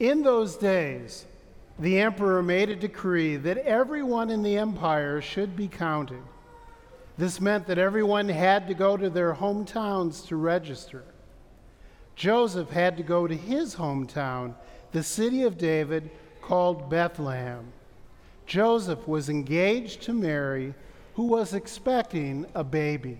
In 0.00 0.22
those 0.22 0.56
days, 0.56 1.26
the 1.78 2.00
emperor 2.00 2.42
made 2.42 2.70
a 2.70 2.76
decree 2.76 3.36
that 3.36 3.58
everyone 3.58 4.30
in 4.30 4.42
the 4.42 4.56
empire 4.56 5.20
should 5.20 5.54
be 5.54 5.68
counted. 5.68 6.22
This 7.18 7.38
meant 7.38 7.66
that 7.66 7.76
everyone 7.76 8.30
had 8.30 8.66
to 8.68 8.74
go 8.74 8.96
to 8.96 9.10
their 9.10 9.34
hometowns 9.34 10.26
to 10.28 10.36
register. 10.36 11.04
Joseph 12.16 12.70
had 12.70 12.96
to 12.96 13.02
go 13.02 13.26
to 13.26 13.36
his 13.36 13.76
hometown, 13.76 14.54
the 14.92 15.02
city 15.02 15.42
of 15.42 15.58
David, 15.58 16.10
called 16.40 16.88
Bethlehem. 16.88 17.70
Joseph 18.46 19.06
was 19.06 19.28
engaged 19.28 20.00
to 20.02 20.14
Mary, 20.14 20.74
who 21.14 21.26
was 21.26 21.52
expecting 21.52 22.46
a 22.54 22.64
baby. 22.64 23.18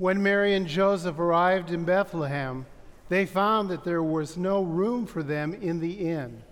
When 0.00 0.22
Mary 0.22 0.54
and 0.54 0.66
Joseph 0.66 1.18
arrived 1.18 1.70
in 1.70 1.84
Bethlehem, 1.84 2.64
they 3.10 3.26
found 3.26 3.68
that 3.68 3.84
there 3.84 4.02
was 4.02 4.38
no 4.38 4.62
room 4.62 5.04
for 5.04 5.22
them 5.22 5.52
in 5.52 5.78
the 5.78 5.92
inn. 5.92 6.42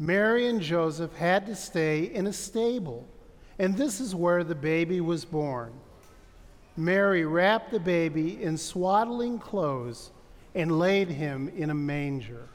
Mary 0.00 0.48
and 0.48 0.60
Joseph 0.60 1.14
had 1.14 1.46
to 1.46 1.54
stay 1.54 2.02
in 2.02 2.26
a 2.26 2.32
stable, 2.32 3.06
and 3.60 3.76
this 3.76 4.00
is 4.00 4.16
where 4.16 4.42
the 4.42 4.56
baby 4.56 5.00
was 5.00 5.24
born. 5.24 5.72
Mary 6.76 7.24
wrapped 7.24 7.70
the 7.70 7.78
baby 7.78 8.42
in 8.42 8.56
swaddling 8.56 9.38
clothes 9.38 10.10
and 10.52 10.76
laid 10.76 11.06
him 11.06 11.52
in 11.56 11.70
a 11.70 11.74
manger. 11.74 12.48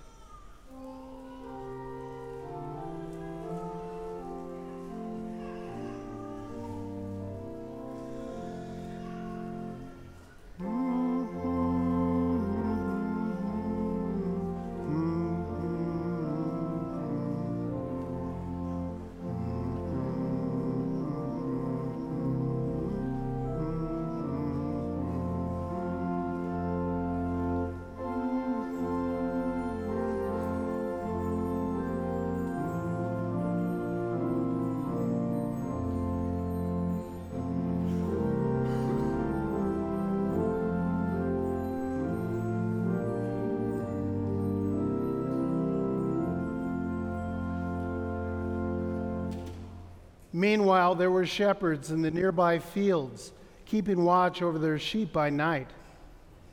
Meanwhile, 50.46 50.94
there 50.94 51.10
were 51.10 51.26
shepherds 51.26 51.90
in 51.90 52.04
the 52.04 52.12
nearby 52.12 52.60
fields, 52.60 53.34
keeping 53.66 54.06
watch 54.06 54.44
over 54.44 54.60
their 54.60 54.78
sheep 54.78 55.12
by 55.12 55.32
night. 55.32 55.72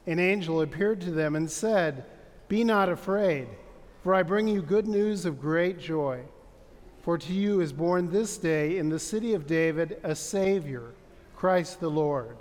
An 0.07 0.19
angel 0.19 0.63
appeared 0.63 1.03
to 1.03 1.11
them 1.11 1.37
and 1.37 1.51
said, 1.51 2.07
Be 2.49 2.65
not 2.65 2.89
afraid, 2.89 3.49
for 4.03 4.15
I 4.15 4.23
bring 4.23 4.49
you 4.49 4.63
good 4.63 4.89
news 4.89 5.27
of 5.27 5.43
great 5.43 5.79
joy. 5.79 6.23
For 7.03 7.19
to 7.19 7.33
you 7.35 7.61
is 7.61 7.75
born 7.75 8.11
this 8.11 8.39
day 8.39 8.79
in 8.79 8.89
the 8.89 8.99
city 8.99 9.35
of 9.35 9.47
David 9.47 10.01
a 10.03 10.17
Savior, 10.17 10.95
Christ 11.37 11.79
the 11.79 11.91
Lord. 11.91 12.39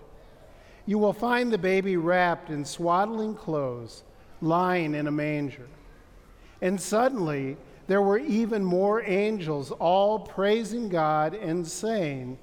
You 0.86 1.00
will 1.00 1.12
find 1.12 1.52
the 1.52 1.58
baby 1.58 1.98
wrapped 1.98 2.50
in 2.50 2.64
swaddling 2.64 3.36
clothes, 3.36 4.04
lying 4.40 4.96
in 4.96 5.06
a 5.06 5.12
manger. 5.12 5.68
And 6.62 6.80
suddenly, 6.80 7.58
there 7.88 8.02
were 8.02 8.20
even 8.20 8.64
more 8.64 9.04
angels, 9.04 9.72
all 9.72 10.20
praising 10.20 10.90
God 10.90 11.34
and 11.34 11.68
saying, 11.68 12.38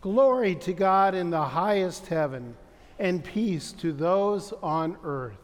Glory 0.00 0.54
to 0.56 0.72
God 0.72 1.14
in 1.14 1.30
the 1.30 1.44
highest 1.44 2.06
heaven, 2.06 2.56
and 2.98 3.22
peace 3.24 3.72
to 3.72 3.92
those 3.92 4.52
on 4.62 4.96
earth. 5.04 5.39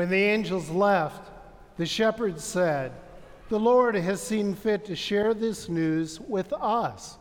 When 0.00 0.08
the 0.08 0.16
angels 0.16 0.70
left, 0.70 1.28
the 1.76 1.84
shepherds 1.84 2.42
said, 2.42 2.92
The 3.50 3.60
Lord 3.60 3.94
has 3.94 4.22
seen 4.22 4.54
fit 4.54 4.86
to 4.86 4.96
share 4.96 5.34
this 5.34 5.68
news 5.68 6.18
with 6.18 6.54
us. 6.54 7.18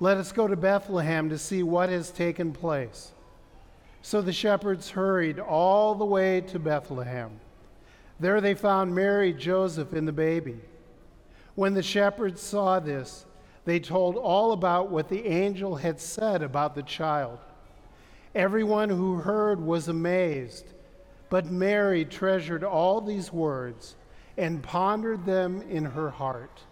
Let 0.00 0.16
us 0.16 0.32
go 0.32 0.48
to 0.48 0.56
Bethlehem 0.56 1.28
to 1.28 1.36
see 1.36 1.62
what 1.62 1.90
has 1.90 2.10
taken 2.10 2.52
place. 2.52 3.12
So 4.00 4.22
the 4.22 4.32
shepherds 4.32 4.88
hurried 4.88 5.38
all 5.38 5.94
the 5.94 6.06
way 6.06 6.40
to 6.40 6.58
Bethlehem. 6.58 7.38
There 8.18 8.40
they 8.40 8.54
found 8.54 8.94
Mary, 8.94 9.34
Joseph, 9.34 9.92
and 9.92 10.08
the 10.08 10.12
baby. 10.12 10.56
When 11.54 11.74
the 11.74 11.82
shepherds 11.82 12.40
saw 12.40 12.80
this, 12.80 13.26
they 13.66 13.78
told 13.78 14.16
all 14.16 14.52
about 14.52 14.88
what 14.88 15.10
the 15.10 15.26
angel 15.26 15.76
had 15.76 16.00
said 16.00 16.42
about 16.42 16.76
the 16.76 16.82
child. 16.82 17.40
Everyone 18.34 18.88
who 18.88 19.16
heard 19.16 19.60
was 19.60 19.88
amazed. 19.88 20.64
But 21.34 21.50
Mary 21.50 22.04
treasured 22.04 22.62
all 22.62 23.00
these 23.00 23.32
words 23.32 23.96
and 24.36 24.62
pondered 24.62 25.26
them 25.26 25.62
in 25.62 25.84
her 25.84 26.10
heart. 26.10 26.62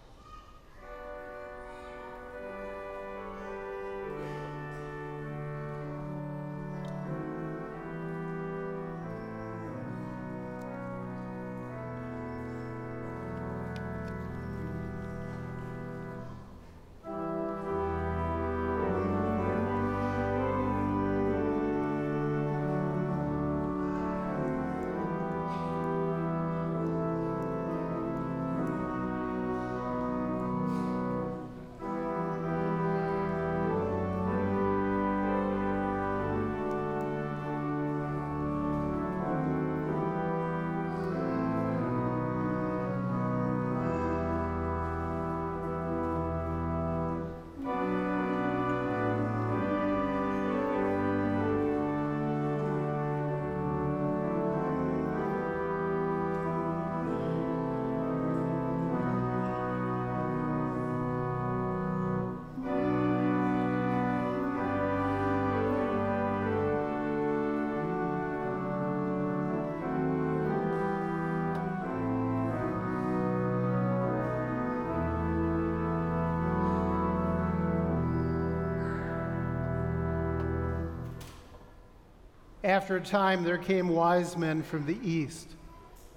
After 82.63 82.95
a 82.95 83.01
time, 83.01 83.43
there 83.43 83.57
came 83.57 83.89
wise 83.89 84.37
men 84.37 84.63
from 84.63 84.85
the 84.85 84.97
east, 85.03 85.49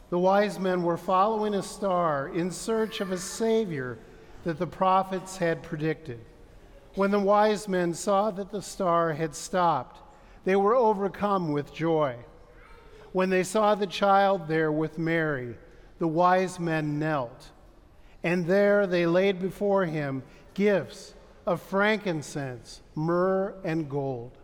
The 0.09 0.19
wise 0.19 0.61
men 0.61 0.85
were 0.85 0.97
following 0.97 1.55
a 1.55 1.63
star 1.63 2.29
in 2.29 2.53
search 2.53 3.01
of 3.01 3.11
a 3.11 3.19
Savior 3.19 3.99
that 4.45 4.59
the 4.59 4.67
prophets 4.67 5.39
had 5.39 5.65
predicted. 5.65 6.21
When 6.95 7.11
the 7.11 7.19
wise 7.19 7.67
men 7.67 7.93
saw 7.93 8.31
that 8.31 8.53
the 8.53 8.63
star 8.63 9.13
had 9.13 9.35
stopped, 9.35 10.01
they 10.45 10.55
were 10.55 10.77
overcome 10.77 11.53
with 11.53 11.75
joy. 11.75 12.17
When 13.13 13.31
they 13.31 13.43
saw 13.43 13.75
the 13.75 13.89
child 13.89 14.47
there 14.47 14.71
with 14.71 14.99
Mary, 14.99 15.57
the 15.99 16.07
wise 16.07 16.61
men 16.61 17.01
knelt, 17.01 17.51
and 18.23 18.47
there 18.47 18.87
they 18.87 19.07
laid 19.07 19.41
before 19.41 19.87
him 19.87 20.23
gifts 20.55 21.15
of 21.45 21.61
frankincense, 21.61 22.83
myrrh, 22.95 23.55
and 23.65 23.91
gold. 23.91 24.39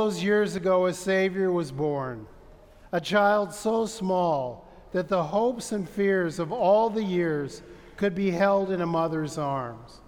Those 0.00 0.22
years 0.22 0.56
ago, 0.56 0.86
a 0.86 0.94
Savior 0.94 1.52
was 1.52 1.70
born, 1.70 2.26
a 2.90 2.98
child 2.98 3.52
so 3.52 3.84
small 3.84 4.66
that 4.92 5.08
the 5.08 5.22
hopes 5.22 5.72
and 5.72 5.86
fears 5.86 6.38
of 6.38 6.52
all 6.52 6.88
the 6.88 7.04
years 7.04 7.60
could 7.98 8.14
be 8.14 8.30
held 8.30 8.70
in 8.70 8.80
a 8.80 8.86
mother's 8.86 9.36
arms. 9.36 10.00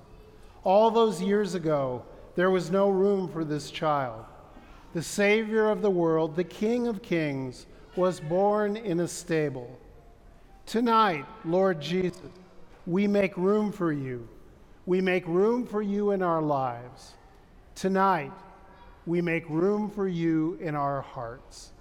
All 0.64 0.90
those 0.90 1.20
years 1.20 1.54
ago, 1.54 2.02
there 2.36 2.50
was 2.50 2.70
no 2.70 2.88
room 2.88 3.28
for 3.28 3.44
this 3.44 3.70
child. 3.70 4.24
The 4.94 5.02
Savior 5.02 5.68
of 5.68 5.82
the 5.82 5.90
world, 5.90 6.36
the 6.36 6.44
King 6.44 6.86
of 6.86 7.02
kings, 7.02 7.66
was 7.94 8.18
born 8.18 8.78
in 8.78 9.00
a 9.00 9.08
stable. 9.08 9.78
Tonight, 10.64 11.26
Lord 11.44 11.82
Jesus, 11.82 12.32
we 12.86 13.06
make 13.06 13.36
room 13.36 13.70
for 13.70 13.92
you. 13.92 14.26
We 14.86 15.02
make 15.02 15.26
room 15.26 15.66
for 15.66 15.82
you 15.82 16.12
in 16.12 16.22
our 16.22 16.40
lives. 16.40 17.12
Tonight, 17.74 18.32
we 19.06 19.20
make 19.20 19.48
room 19.48 19.90
for 19.90 20.06
you 20.06 20.58
in 20.60 20.74
our 20.74 21.00
hearts. 21.00 21.72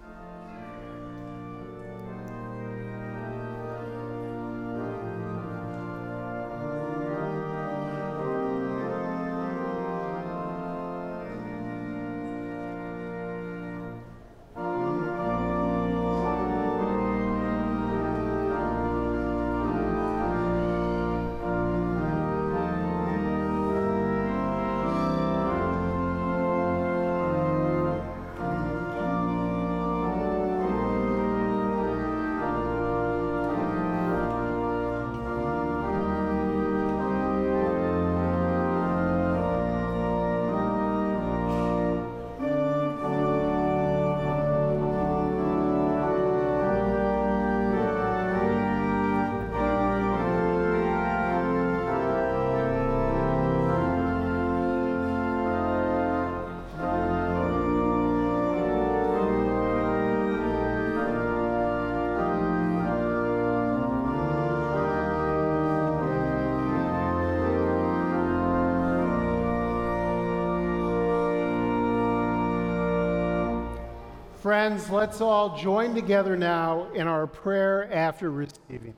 Friends, 74.62 74.90
let's 74.90 75.20
all 75.20 75.58
join 75.58 75.92
together 75.92 76.36
now 76.36 76.86
in 76.94 77.08
our 77.08 77.26
prayer 77.26 77.92
after 77.92 78.30
receiving. 78.30 78.94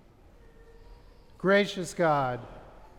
Gracious 1.38 1.94
God, 1.94 2.38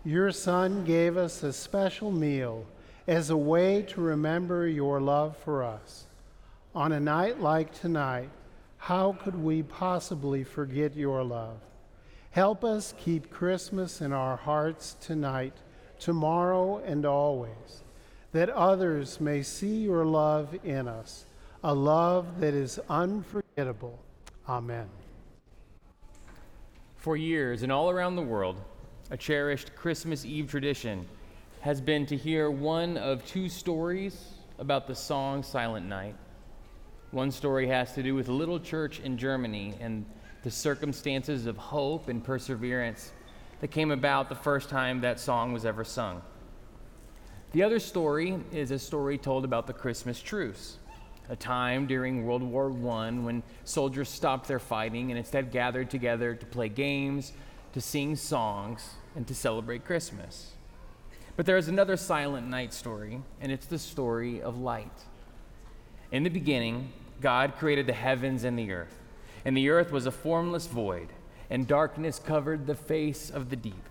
your 0.04 0.32
Son 0.32 0.84
gave 0.84 1.16
us 1.16 1.44
a 1.44 1.54
special 1.54 2.12
meal 2.12 2.66
as 3.06 3.30
a 3.30 3.38
way 3.38 3.84
to 3.84 4.02
remember 4.02 4.68
your 4.68 5.00
love 5.00 5.38
for 5.38 5.62
us. 5.62 6.08
On 6.74 6.92
a 6.92 7.00
night 7.00 7.40
like 7.40 7.72
tonight, 7.72 8.32
how 8.78 9.12
could 9.12 9.36
we 9.36 9.62
possibly 9.62 10.44
forget 10.44 10.96
your 10.96 11.24
love? 11.24 11.60
Help 12.32 12.64
us 12.64 12.96
keep 12.98 13.30
Christmas 13.30 14.02
in 14.02 14.12
our 14.12 14.38
hearts 14.38 14.96
tonight, 15.00 15.54
tomorrow, 16.00 16.82
and 16.84 17.06
always, 17.06 17.84
that 18.32 18.50
others 18.50 19.22
may 19.22 19.44
see 19.44 19.84
your 19.84 20.04
love 20.04 20.58
in 20.64 20.88
us 20.88 21.26
a 21.66 21.74
love 21.74 22.40
that 22.42 22.54
is 22.54 22.80
unforgettable. 22.92 23.98
Amen. 24.48 24.88
For 26.96 27.18
years 27.18 27.64
and 27.64 27.72
all 27.72 27.90
around 27.90 28.16
the 28.16 28.22
world, 28.22 28.62
a 29.10 29.18
cherished 29.18 29.76
Christmas 29.76 30.26
Eve 30.26 30.48
tradition 30.48 31.08
has 31.62 31.82
been 31.82 32.06
to 32.06 32.16
hear 32.16 32.52
one 32.52 32.98
of 32.98 33.26
two 33.26 33.50
stories 33.50 34.34
about 34.60 34.86
the 34.86 34.94
song 34.94 35.42
Silent 35.42 35.88
Night. 35.88 36.14
One 37.10 37.32
story 37.32 37.68
has 37.68 37.96
to 37.96 38.04
do 38.04 38.14
with 38.14 38.30
a 38.30 38.32
little 38.34 38.60
church 38.60 39.00
in 39.00 39.18
Germany 39.18 39.74
and 39.82 40.06
the 40.44 40.52
circumstances 40.52 41.48
of 41.48 41.58
hope 41.58 42.10
and 42.10 42.24
perseverance 42.24 43.12
that 43.62 43.72
came 43.72 43.90
about 43.90 44.30
the 44.30 44.36
first 44.36 44.70
time 44.70 45.02
that 45.02 45.20
song 45.20 45.52
was 45.52 45.66
ever 45.66 45.84
sung. 45.84 46.22
The 47.54 47.64
other 47.64 47.80
story 47.80 48.40
is 48.52 48.70
a 48.70 48.78
story 48.78 49.18
told 49.18 49.44
about 49.46 49.66
the 49.66 49.74
Christmas 49.74 50.22
truce 50.22 50.78
a 51.30 51.36
time 51.36 51.88
during 51.88 52.26
World 52.26 52.44
War 52.44 52.72
I 52.72 53.12
when 53.12 53.44
soldiers 53.64 54.10
stopped 54.10 54.48
their 54.48 54.60
fighting 54.60 55.12
and 55.12 55.18
instead 55.18 55.52
gathered 55.52 55.90
together 55.90 56.36
to 56.36 56.46
play 56.46 56.70
games, 56.70 57.34
to 57.74 57.82
sing 57.82 58.16
songs, 58.16 58.96
and 59.16 59.28
to 59.28 59.36
celebrate 59.36 59.86
Christmas. 59.86 60.52
But 61.36 61.46
there 61.46 61.58
is 61.58 61.68
another 61.68 61.98
silent 61.98 62.48
night 62.48 62.74
story, 62.74 63.22
and 63.42 63.52
it's 63.52 63.66
the 63.66 63.80
story 63.80 64.42
of 64.42 64.58
light. 64.58 65.04
In 66.12 66.24
the 66.24 66.30
beginning, 66.30 66.94
God 67.22 67.56
created 67.58 67.88
the 67.88 67.94
heavens 67.94 68.44
and 68.44 68.58
the 68.58 68.72
earth, 68.72 69.02
and 69.44 69.56
the 69.56 69.70
earth 69.70 69.92
was 69.92 70.06
a 70.06 70.12
formless 70.12 70.68
void, 70.68 71.10
and 71.50 71.68
darkness 71.68 72.20
covered 72.20 72.66
the 72.66 72.76
face 72.76 73.30
of 73.30 73.50
the 73.50 73.56
deep. 73.56 73.90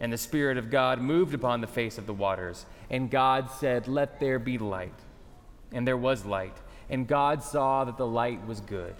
And 0.00 0.12
the 0.12 0.18
Spirit 0.18 0.56
of 0.56 0.70
God 0.70 1.00
moved 1.00 1.34
upon 1.34 1.60
the 1.60 1.66
face 1.66 1.98
of 1.98 2.06
the 2.06 2.14
waters, 2.14 2.66
and 2.90 3.10
God 3.10 3.50
said, 3.50 3.86
Let 3.86 4.20
there 4.20 4.38
be 4.38 4.58
light 4.58 4.94
and 5.74 5.86
there 5.86 5.96
was 5.96 6.24
light. 6.24 6.56
and 6.90 7.08
God 7.08 7.42
saw 7.42 7.84
that 7.84 7.96
the 7.96 8.06
light 8.06 8.46
was 8.46 8.60
good. 8.60 8.94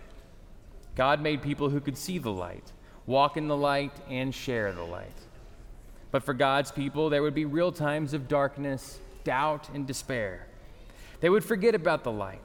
God 0.96 1.20
made 1.20 1.42
people 1.42 1.68
who 1.68 1.80
could 1.80 1.98
see 1.98 2.18
the 2.18 2.32
light, 2.32 2.72
walk 3.06 3.36
in 3.36 3.46
the 3.46 3.56
light, 3.56 3.92
and 4.08 4.34
share 4.34 4.72
the 4.72 4.84
light. 4.84 5.18
But 6.10 6.22
for 6.22 6.32
God's 6.32 6.72
people, 6.72 7.10
there 7.10 7.22
would 7.22 7.34
be 7.34 7.44
real 7.44 7.72
times 7.72 8.14
of 8.14 8.28
darkness, 8.28 9.00
doubt, 9.24 9.68
and 9.74 9.86
despair. 9.86 10.46
They 11.20 11.28
would 11.28 11.44
forget 11.44 11.74
about 11.74 12.04
the 12.04 12.12
light. 12.12 12.40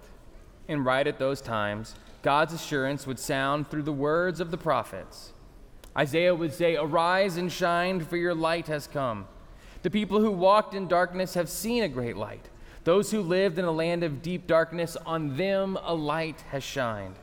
And 0.67 0.85
right 0.85 1.05
at 1.05 1.19
those 1.19 1.41
times, 1.41 1.95
God's 2.21 2.53
assurance 2.53 3.07
would 3.07 3.19
sound 3.19 3.69
through 3.69 3.83
the 3.83 3.93
words 3.93 4.39
of 4.39 4.51
the 4.51 4.57
prophets. 4.57 5.31
Isaiah 5.97 6.35
would 6.35 6.53
say, 6.53 6.75
Arise 6.75 7.37
and 7.37 7.51
shine, 7.51 8.01
for 8.01 8.17
your 8.17 8.35
light 8.35 8.67
has 8.67 8.87
come. 8.87 9.27
The 9.81 9.89
people 9.89 10.19
who 10.19 10.31
walked 10.31 10.73
in 10.73 10.87
darkness 10.87 11.33
have 11.35 11.49
seen 11.49 11.83
a 11.83 11.87
great 11.87 12.17
light. 12.17 12.49
Those 12.89 13.11
who 13.11 13.21
lived 13.21 13.59
in 13.59 13.65
a 13.65 13.71
land 13.71 14.03
of 14.03 14.23
deep 14.23 14.47
darkness, 14.47 14.97
on 15.05 15.37
them 15.37 15.77
a 15.83 15.93
light 15.93 16.41
has 16.49 16.63
shined. 16.63 17.17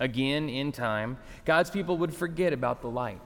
Again, 0.00 0.48
in 0.48 0.72
time, 0.72 1.18
God's 1.44 1.70
people 1.70 1.98
would 1.98 2.12
forget 2.12 2.52
about 2.52 2.82
the 2.82 2.90
light. 2.90 3.22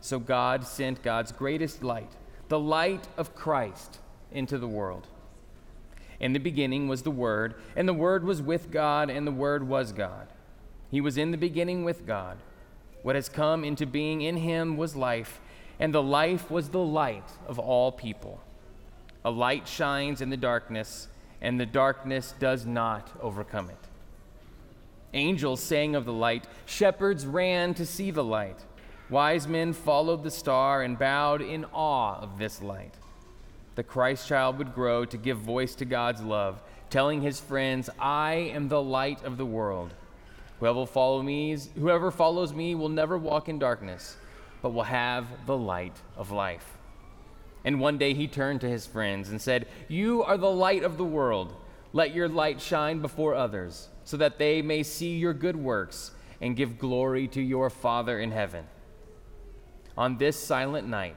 So 0.00 0.20
God 0.20 0.64
sent 0.64 1.02
God's 1.02 1.32
greatest 1.32 1.82
light, 1.82 2.12
the 2.46 2.60
light 2.60 3.08
of 3.16 3.34
Christ, 3.34 3.98
into 4.30 4.58
the 4.58 4.68
world. 4.68 5.08
In 6.20 6.32
the 6.32 6.38
beginning 6.38 6.86
was 6.86 7.02
the 7.02 7.10
Word, 7.10 7.56
and 7.74 7.88
the 7.88 7.92
Word 7.92 8.22
was 8.22 8.40
with 8.40 8.70
God, 8.70 9.10
and 9.10 9.26
the 9.26 9.32
Word 9.32 9.66
was 9.66 9.90
God. 9.90 10.28
He 10.92 11.00
was 11.00 11.18
in 11.18 11.32
the 11.32 11.36
beginning 11.36 11.82
with 11.82 12.06
God. 12.06 12.38
What 13.02 13.16
has 13.16 13.28
come 13.28 13.64
into 13.64 13.86
being 13.86 14.20
in 14.20 14.36
him 14.36 14.76
was 14.76 14.94
life, 14.94 15.40
and 15.80 15.92
the 15.92 16.00
life 16.00 16.48
was 16.48 16.68
the 16.68 16.78
light 16.78 17.28
of 17.48 17.58
all 17.58 17.90
people. 17.90 18.40
A 19.26 19.30
light 19.30 19.66
shines 19.66 20.20
in 20.20 20.30
the 20.30 20.36
darkness, 20.36 21.08
and 21.40 21.58
the 21.58 21.66
darkness 21.66 22.32
does 22.38 22.64
not 22.64 23.10
overcome 23.20 23.70
it. 23.70 23.88
Angels 25.14 25.60
sang 25.60 25.96
of 25.96 26.04
the 26.04 26.12
light, 26.12 26.46
shepherds 26.64 27.26
ran 27.26 27.74
to 27.74 27.84
see 27.84 28.12
the 28.12 28.22
light. 28.22 28.60
Wise 29.10 29.48
men 29.48 29.72
followed 29.72 30.22
the 30.22 30.30
star 30.30 30.82
and 30.82 30.96
bowed 30.96 31.42
in 31.42 31.64
awe 31.72 32.20
of 32.20 32.38
this 32.38 32.62
light. 32.62 32.94
The 33.74 33.82
Christ 33.82 34.28
child 34.28 34.58
would 34.58 34.72
grow 34.72 35.04
to 35.04 35.16
give 35.16 35.38
voice 35.38 35.74
to 35.74 35.84
God's 35.84 36.22
love, 36.22 36.62
telling 36.88 37.20
his 37.20 37.40
friends, 37.40 37.90
I 37.98 38.34
am 38.54 38.68
the 38.68 38.80
light 38.80 39.24
of 39.24 39.38
the 39.38 39.44
world. 39.44 39.92
Whoever, 40.60 40.86
follow 40.86 41.20
me, 41.20 41.58
whoever 41.74 42.12
follows 42.12 42.52
me 42.52 42.76
will 42.76 42.90
never 42.90 43.18
walk 43.18 43.48
in 43.48 43.58
darkness, 43.58 44.16
but 44.62 44.70
will 44.70 44.84
have 44.84 45.26
the 45.46 45.58
light 45.58 45.96
of 46.16 46.30
life. 46.30 46.75
And 47.66 47.80
one 47.80 47.98
day 47.98 48.14
he 48.14 48.28
turned 48.28 48.60
to 48.60 48.70
his 48.70 48.86
friends 48.86 49.28
and 49.28 49.42
said, 49.42 49.66
You 49.88 50.22
are 50.22 50.38
the 50.38 50.46
light 50.46 50.84
of 50.84 50.96
the 50.96 51.04
world. 51.04 51.52
Let 51.92 52.14
your 52.14 52.28
light 52.28 52.60
shine 52.60 53.00
before 53.00 53.34
others, 53.34 53.88
so 54.04 54.16
that 54.18 54.38
they 54.38 54.62
may 54.62 54.84
see 54.84 55.16
your 55.16 55.34
good 55.34 55.56
works 55.56 56.12
and 56.40 56.54
give 56.54 56.78
glory 56.78 57.26
to 57.28 57.42
your 57.42 57.68
Father 57.68 58.20
in 58.20 58.30
heaven. 58.30 58.66
On 59.98 60.16
this 60.16 60.38
silent 60.38 60.86
night, 60.86 61.16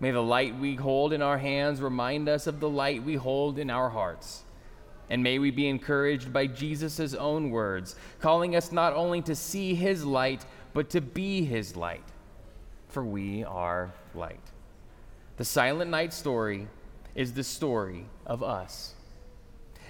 may 0.00 0.10
the 0.10 0.22
light 0.22 0.58
we 0.58 0.74
hold 0.74 1.12
in 1.12 1.22
our 1.22 1.38
hands 1.38 1.80
remind 1.80 2.28
us 2.28 2.48
of 2.48 2.58
the 2.58 2.68
light 2.68 3.04
we 3.04 3.14
hold 3.14 3.56
in 3.56 3.70
our 3.70 3.90
hearts. 3.90 4.42
And 5.08 5.22
may 5.22 5.38
we 5.38 5.52
be 5.52 5.68
encouraged 5.68 6.32
by 6.32 6.48
Jesus' 6.48 7.14
own 7.14 7.50
words, 7.50 7.94
calling 8.18 8.56
us 8.56 8.72
not 8.72 8.92
only 8.92 9.22
to 9.22 9.36
see 9.36 9.76
his 9.76 10.04
light, 10.04 10.44
but 10.74 10.90
to 10.90 11.00
be 11.00 11.44
his 11.44 11.76
light. 11.76 12.02
For 12.88 13.04
we 13.04 13.44
are 13.44 13.92
light. 14.16 14.40
The 15.36 15.44
Silent 15.44 15.90
Night 15.90 16.12
story 16.14 16.66
is 17.14 17.34
the 17.34 17.44
story 17.44 18.06
of 18.24 18.42
us. 18.42 18.94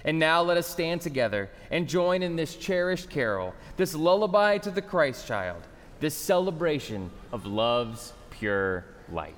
And 0.03 0.19
now 0.19 0.41
let 0.41 0.57
us 0.57 0.67
stand 0.67 1.01
together 1.01 1.49
and 1.71 1.87
join 1.87 2.21
in 2.21 2.35
this 2.35 2.55
cherished 2.55 3.09
carol, 3.09 3.53
this 3.77 3.95
lullaby 3.95 4.57
to 4.59 4.71
the 4.71 4.81
Christ 4.81 5.27
child, 5.27 5.63
this 5.99 6.15
celebration 6.15 7.11
of 7.31 7.45
love's 7.45 8.13
pure 8.29 8.85
light. 9.11 9.35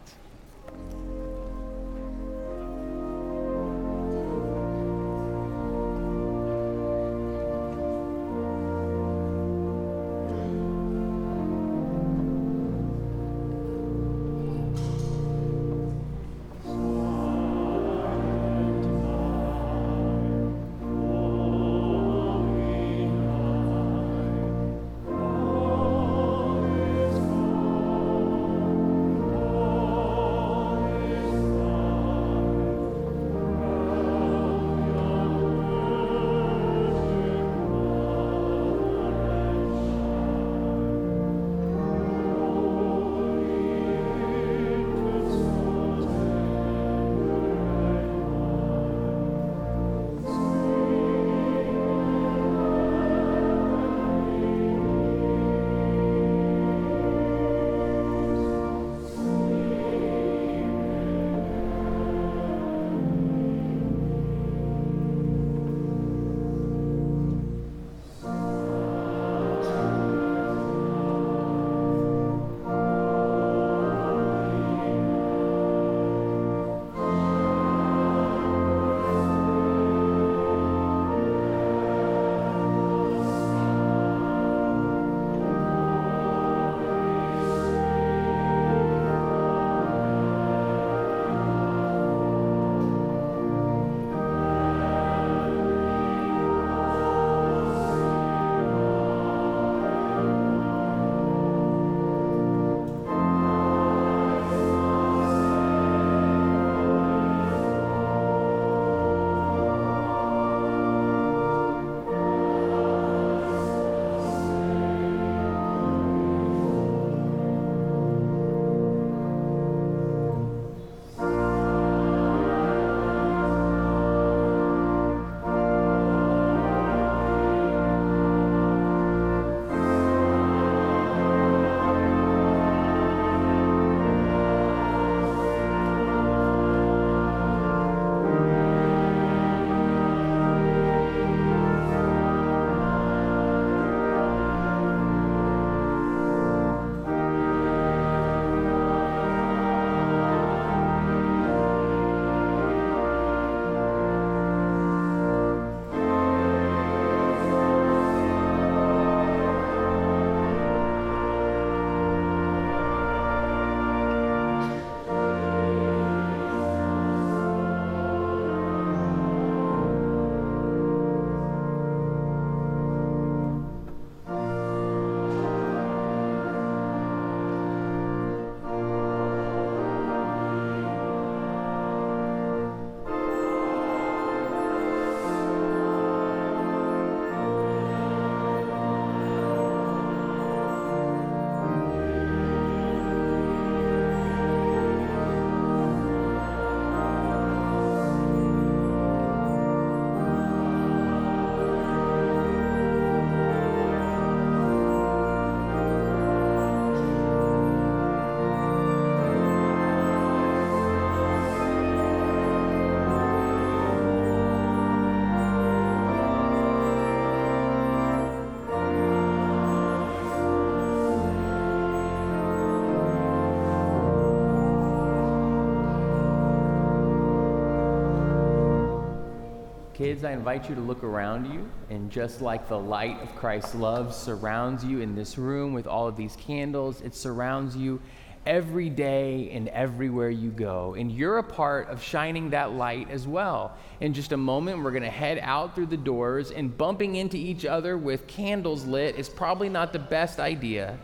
Kids, 230.00 230.24
I 230.24 230.32
invite 230.32 230.70
you 230.70 230.76
to 230.76 230.82
look 230.82 231.04
around 231.04 231.54
you, 231.54 231.70
and 231.89 232.10
just 232.10 232.39
like 232.39 232.70
the 232.70 232.80
light 232.80 233.22
of 233.22 233.36
Christ's 233.36 233.76
love 233.76 234.16
surrounds 234.16 234.82
you 234.82 235.02
in 235.02 235.14
this 235.14 235.38
room 235.38 235.74
with 235.74 235.88
all 235.88 236.08
of 236.08 236.16
these 236.16 236.38
candles, 236.38 237.02
it 237.02 237.14
surrounds 237.14 237.76
you 237.76 238.00
every 238.45 238.89
day 238.89 239.52
and 239.52 239.68
everywhere 239.68 240.30
you 240.30 240.52
go. 240.52 240.95
And 240.97 241.12
you're 241.12 241.39
a 241.39 241.43
part 241.43 241.89
of 241.89 242.02
shining 242.02 242.52
that 242.52 242.72
light 242.72 243.12
as 243.12 243.28
well. 243.28 243.76
In 244.00 244.14
just 244.14 244.32
a 244.32 244.38
moment, 244.38 244.82
we're 244.82 244.91
going 244.91 245.04
to 245.04 245.10
head 245.10 245.38
out 245.41 245.76
through 245.76 245.88
the 245.88 245.97
doors, 245.97 246.52
and 246.52 246.78
bumping 246.78 247.18
into 247.18 247.36
each 247.36 247.66
other 247.66 247.97
with 247.97 248.26
candles 248.26 248.86
lit 248.86 249.18
is 249.18 249.28
probably 249.28 249.68
not 249.68 249.91
the 249.91 250.00
best 250.00 250.39
idea. 250.39 250.97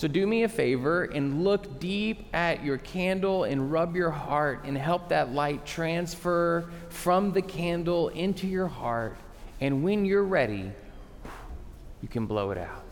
So 0.00 0.08
do 0.08 0.26
me 0.26 0.44
a 0.44 0.48
favor 0.48 1.04
and 1.04 1.44
look 1.44 1.78
deep 1.78 2.24
at 2.34 2.64
your 2.64 2.78
candle 2.78 3.44
and 3.44 3.70
rub 3.70 3.94
your 3.94 4.10
heart 4.10 4.60
and 4.64 4.74
help 4.74 5.10
that 5.10 5.34
light 5.34 5.66
transfer 5.66 6.70
from 6.88 7.32
the 7.32 7.42
candle 7.42 8.08
into 8.08 8.46
your 8.46 8.66
heart. 8.66 9.14
And 9.60 9.82
when 9.84 10.06
you're 10.06 10.24
ready, 10.24 10.72
you 12.00 12.08
can 12.08 12.24
blow 12.24 12.50
it 12.50 12.56
out. 12.56 12.82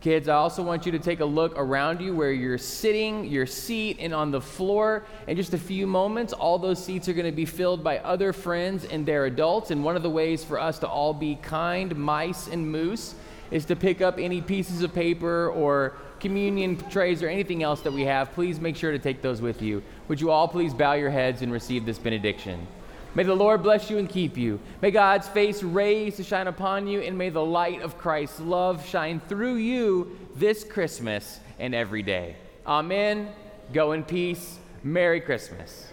Kids, 0.00 0.28
I 0.28 0.36
also 0.36 0.62
want 0.62 0.86
you 0.86 0.92
to 0.92 0.98
take 0.98 1.20
a 1.20 1.26
look 1.26 1.58
around 1.58 2.00
you 2.00 2.16
where 2.16 2.32
you're 2.32 2.56
sitting, 2.56 3.26
your 3.26 3.44
seat, 3.44 3.98
and 4.00 4.14
on 4.14 4.30
the 4.30 4.40
floor. 4.40 5.04
In 5.26 5.36
just 5.36 5.52
a 5.52 5.58
few 5.58 5.86
moments, 5.86 6.32
all 6.32 6.58
those 6.58 6.82
seats 6.82 7.06
are 7.06 7.12
going 7.12 7.26
to 7.26 7.36
be 7.36 7.44
filled 7.44 7.84
by 7.84 7.98
other 7.98 8.32
friends 8.32 8.86
and 8.86 9.04
their 9.04 9.26
adults. 9.26 9.70
And 9.70 9.84
one 9.84 9.94
of 9.94 10.02
the 10.02 10.08
ways 10.08 10.42
for 10.42 10.58
us 10.58 10.78
to 10.78 10.88
all 10.88 11.12
be 11.12 11.34
kind, 11.34 11.94
mice 11.96 12.46
and 12.46 12.66
moose, 12.72 13.14
is 13.50 13.66
to 13.66 13.76
pick 13.76 14.00
up 14.00 14.18
any 14.18 14.40
pieces 14.40 14.82
of 14.82 14.94
paper 14.94 15.50
or 15.50 15.96
communion 16.20 16.76
trays 16.90 17.22
or 17.22 17.28
anything 17.28 17.62
else 17.62 17.80
that 17.80 17.92
we 17.92 18.02
have. 18.02 18.32
Please 18.32 18.60
make 18.60 18.76
sure 18.76 18.92
to 18.92 18.98
take 18.98 19.22
those 19.22 19.40
with 19.40 19.62
you. 19.62 19.82
Would 20.08 20.20
you 20.20 20.30
all 20.30 20.46
please 20.46 20.72
bow 20.74 20.92
your 20.92 21.10
heads 21.10 21.42
and 21.42 21.52
receive 21.52 21.84
this 21.84 21.98
benediction? 21.98 22.66
May 23.14 23.24
the 23.24 23.34
Lord 23.34 23.62
bless 23.62 23.90
you 23.90 23.98
and 23.98 24.08
keep 24.08 24.36
you. 24.36 24.60
May 24.80 24.92
God's 24.92 25.28
face 25.28 25.64
raise 25.64 26.16
to 26.16 26.22
shine 26.22 26.46
upon 26.46 26.86
you, 26.86 27.00
and 27.00 27.18
may 27.18 27.30
the 27.30 27.44
light 27.44 27.82
of 27.82 27.98
Christ's 27.98 28.38
love 28.38 28.86
shine 28.86 29.20
through 29.28 29.56
you 29.56 30.16
this 30.36 30.62
Christmas 30.62 31.40
and 31.58 31.74
every 31.74 32.02
day. 32.02 32.36
Amen. 32.66 33.28
Go 33.72 33.92
in 33.92 34.04
peace. 34.04 34.58
Merry 34.84 35.20
Christmas. 35.20 35.89